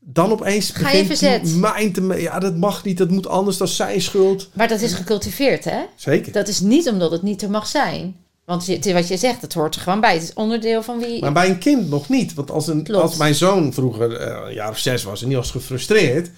[0.00, 1.42] dan opeens Ga je verzet.
[1.54, 2.00] mind te...
[2.00, 4.48] me- Ja, dat mag niet, dat moet anders, dat is zijn schuld.
[4.52, 5.78] Maar dat is gecultiveerd, hè?
[5.96, 6.32] Zeker.
[6.32, 8.16] Dat is niet omdat het niet er mag zijn.
[8.44, 10.14] Want je- wat je zegt, het hoort er gewoon bij.
[10.14, 11.20] Het is onderdeel van wie...
[11.20, 12.34] Maar bij een kind nog niet.
[12.34, 13.02] Want als, een, Klopt.
[13.02, 16.30] als mijn zoon vroeger eh, een jaar of zes was en die was gefrustreerd,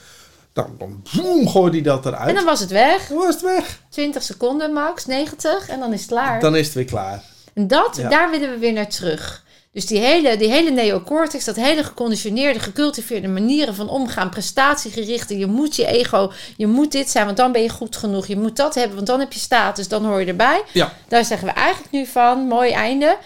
[0.52, 2.28] dan, dan boem, gooide hij dat eruit.
[2.28, 3.06] En dan was het weg.
[3.08, 3.80] Dan was het weg.
[3.90, 6.40] 20 seconden max, 90 en dan is het klaar.
[6.40, 7.22] Dan is het weer klaar.
[7.54, 8.08] En dat, Ja.
[8.08, 9.44] daar willen we weer naar terug.
[9.72, 15.38] Dus die hele, die hele neocortex, dat hele geconditioneerde, gecultiveerde manieren van omgaan, prestatiegerichte.
[15.38, 18.26] Je moet je ego, je moet dit zijn, want dan ben je goed genoeg.
[18.26, 20.62] Je moet dat hebben, want dan heb je status, dan hoor je erbij.
[20.72, 20.92] Ja.
[21.08, 23.16] Daar zeggen we eigenlijk nu van, mooi einde.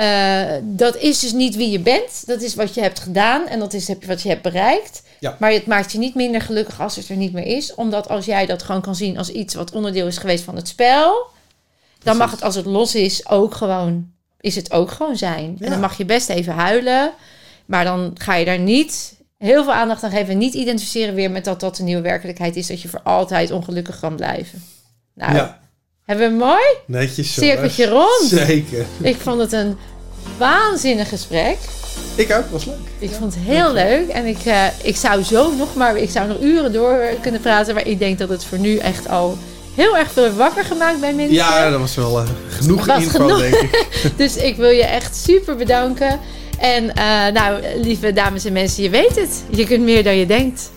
[0.00, 2.26] Eh, dat is dus niet wie je bent.
[2.26, 5.02] Dat is wat je hebt gedaan en dat is heb- wat je hebt bereikt.
[5.18, 5.36] Ja.
[5.38, 7.74] Maar het maakt je niet minder gelukkig als het er niet meer is.
[7.74, 10.68] Omdat als jij dat gewoon kan zien als iets wat onderdeel is geweest van het
[10.68, 11.26] spel...
[12.02, 15.56] dan mag het als het los is ook gewoon, is het ook gewoon zijn.
[15.58, 15.64] Ja.
[15.64, 17.12] En dan mag je best even huilen.
[17.66, 20.32] Maar dan ga je daar niet heel veel aandacht aan geven.
[20.32, 22.66] En niet identificeren weer met dat dat de nieuwe werkelijkheid is.
[22.66, 24.62] Dat je voor altijd ongelukkig kan blijven.
[25.14, 25.60] Nou, ja,
[26.10, 26.74] hebben we hem mooi?
[26.86, 27.40] netjes zo.
[27.40, 28.22] Cirkeltje rond.
[28.28, 28.84] Zeker.
[29.00, 29.76] Ik vond het een
[30.38, 31.58] waanzinnig gesprek.
[32.14, 32.76] Ik ook, was leuk.
[32.98, 34.08] Ik vond het heel leuk.
[34.08, 35.96] En ik, eh, ik zou zo nog maar...
[35.96, 37.74] Ik zou nog uren door kunnen praten.
[37.74, 39.38] Maar ik denk dat het voor nu echt al
[39.74, 41.34] heel erg veel wakker gemaakt bij mensen.
[41.34, 43.40] Ja, dat was wel eh, genoeg Was info, genoeg.
[43.40, 43.86] denk ik.
[44.16, 46.20] Dus ik wil je echt super bedanken.
[46.58, 49.42] En eh, nou, lieve dames en mensen, je weet het.
[49.50, 50.70] Je kunt meer dan je denkt.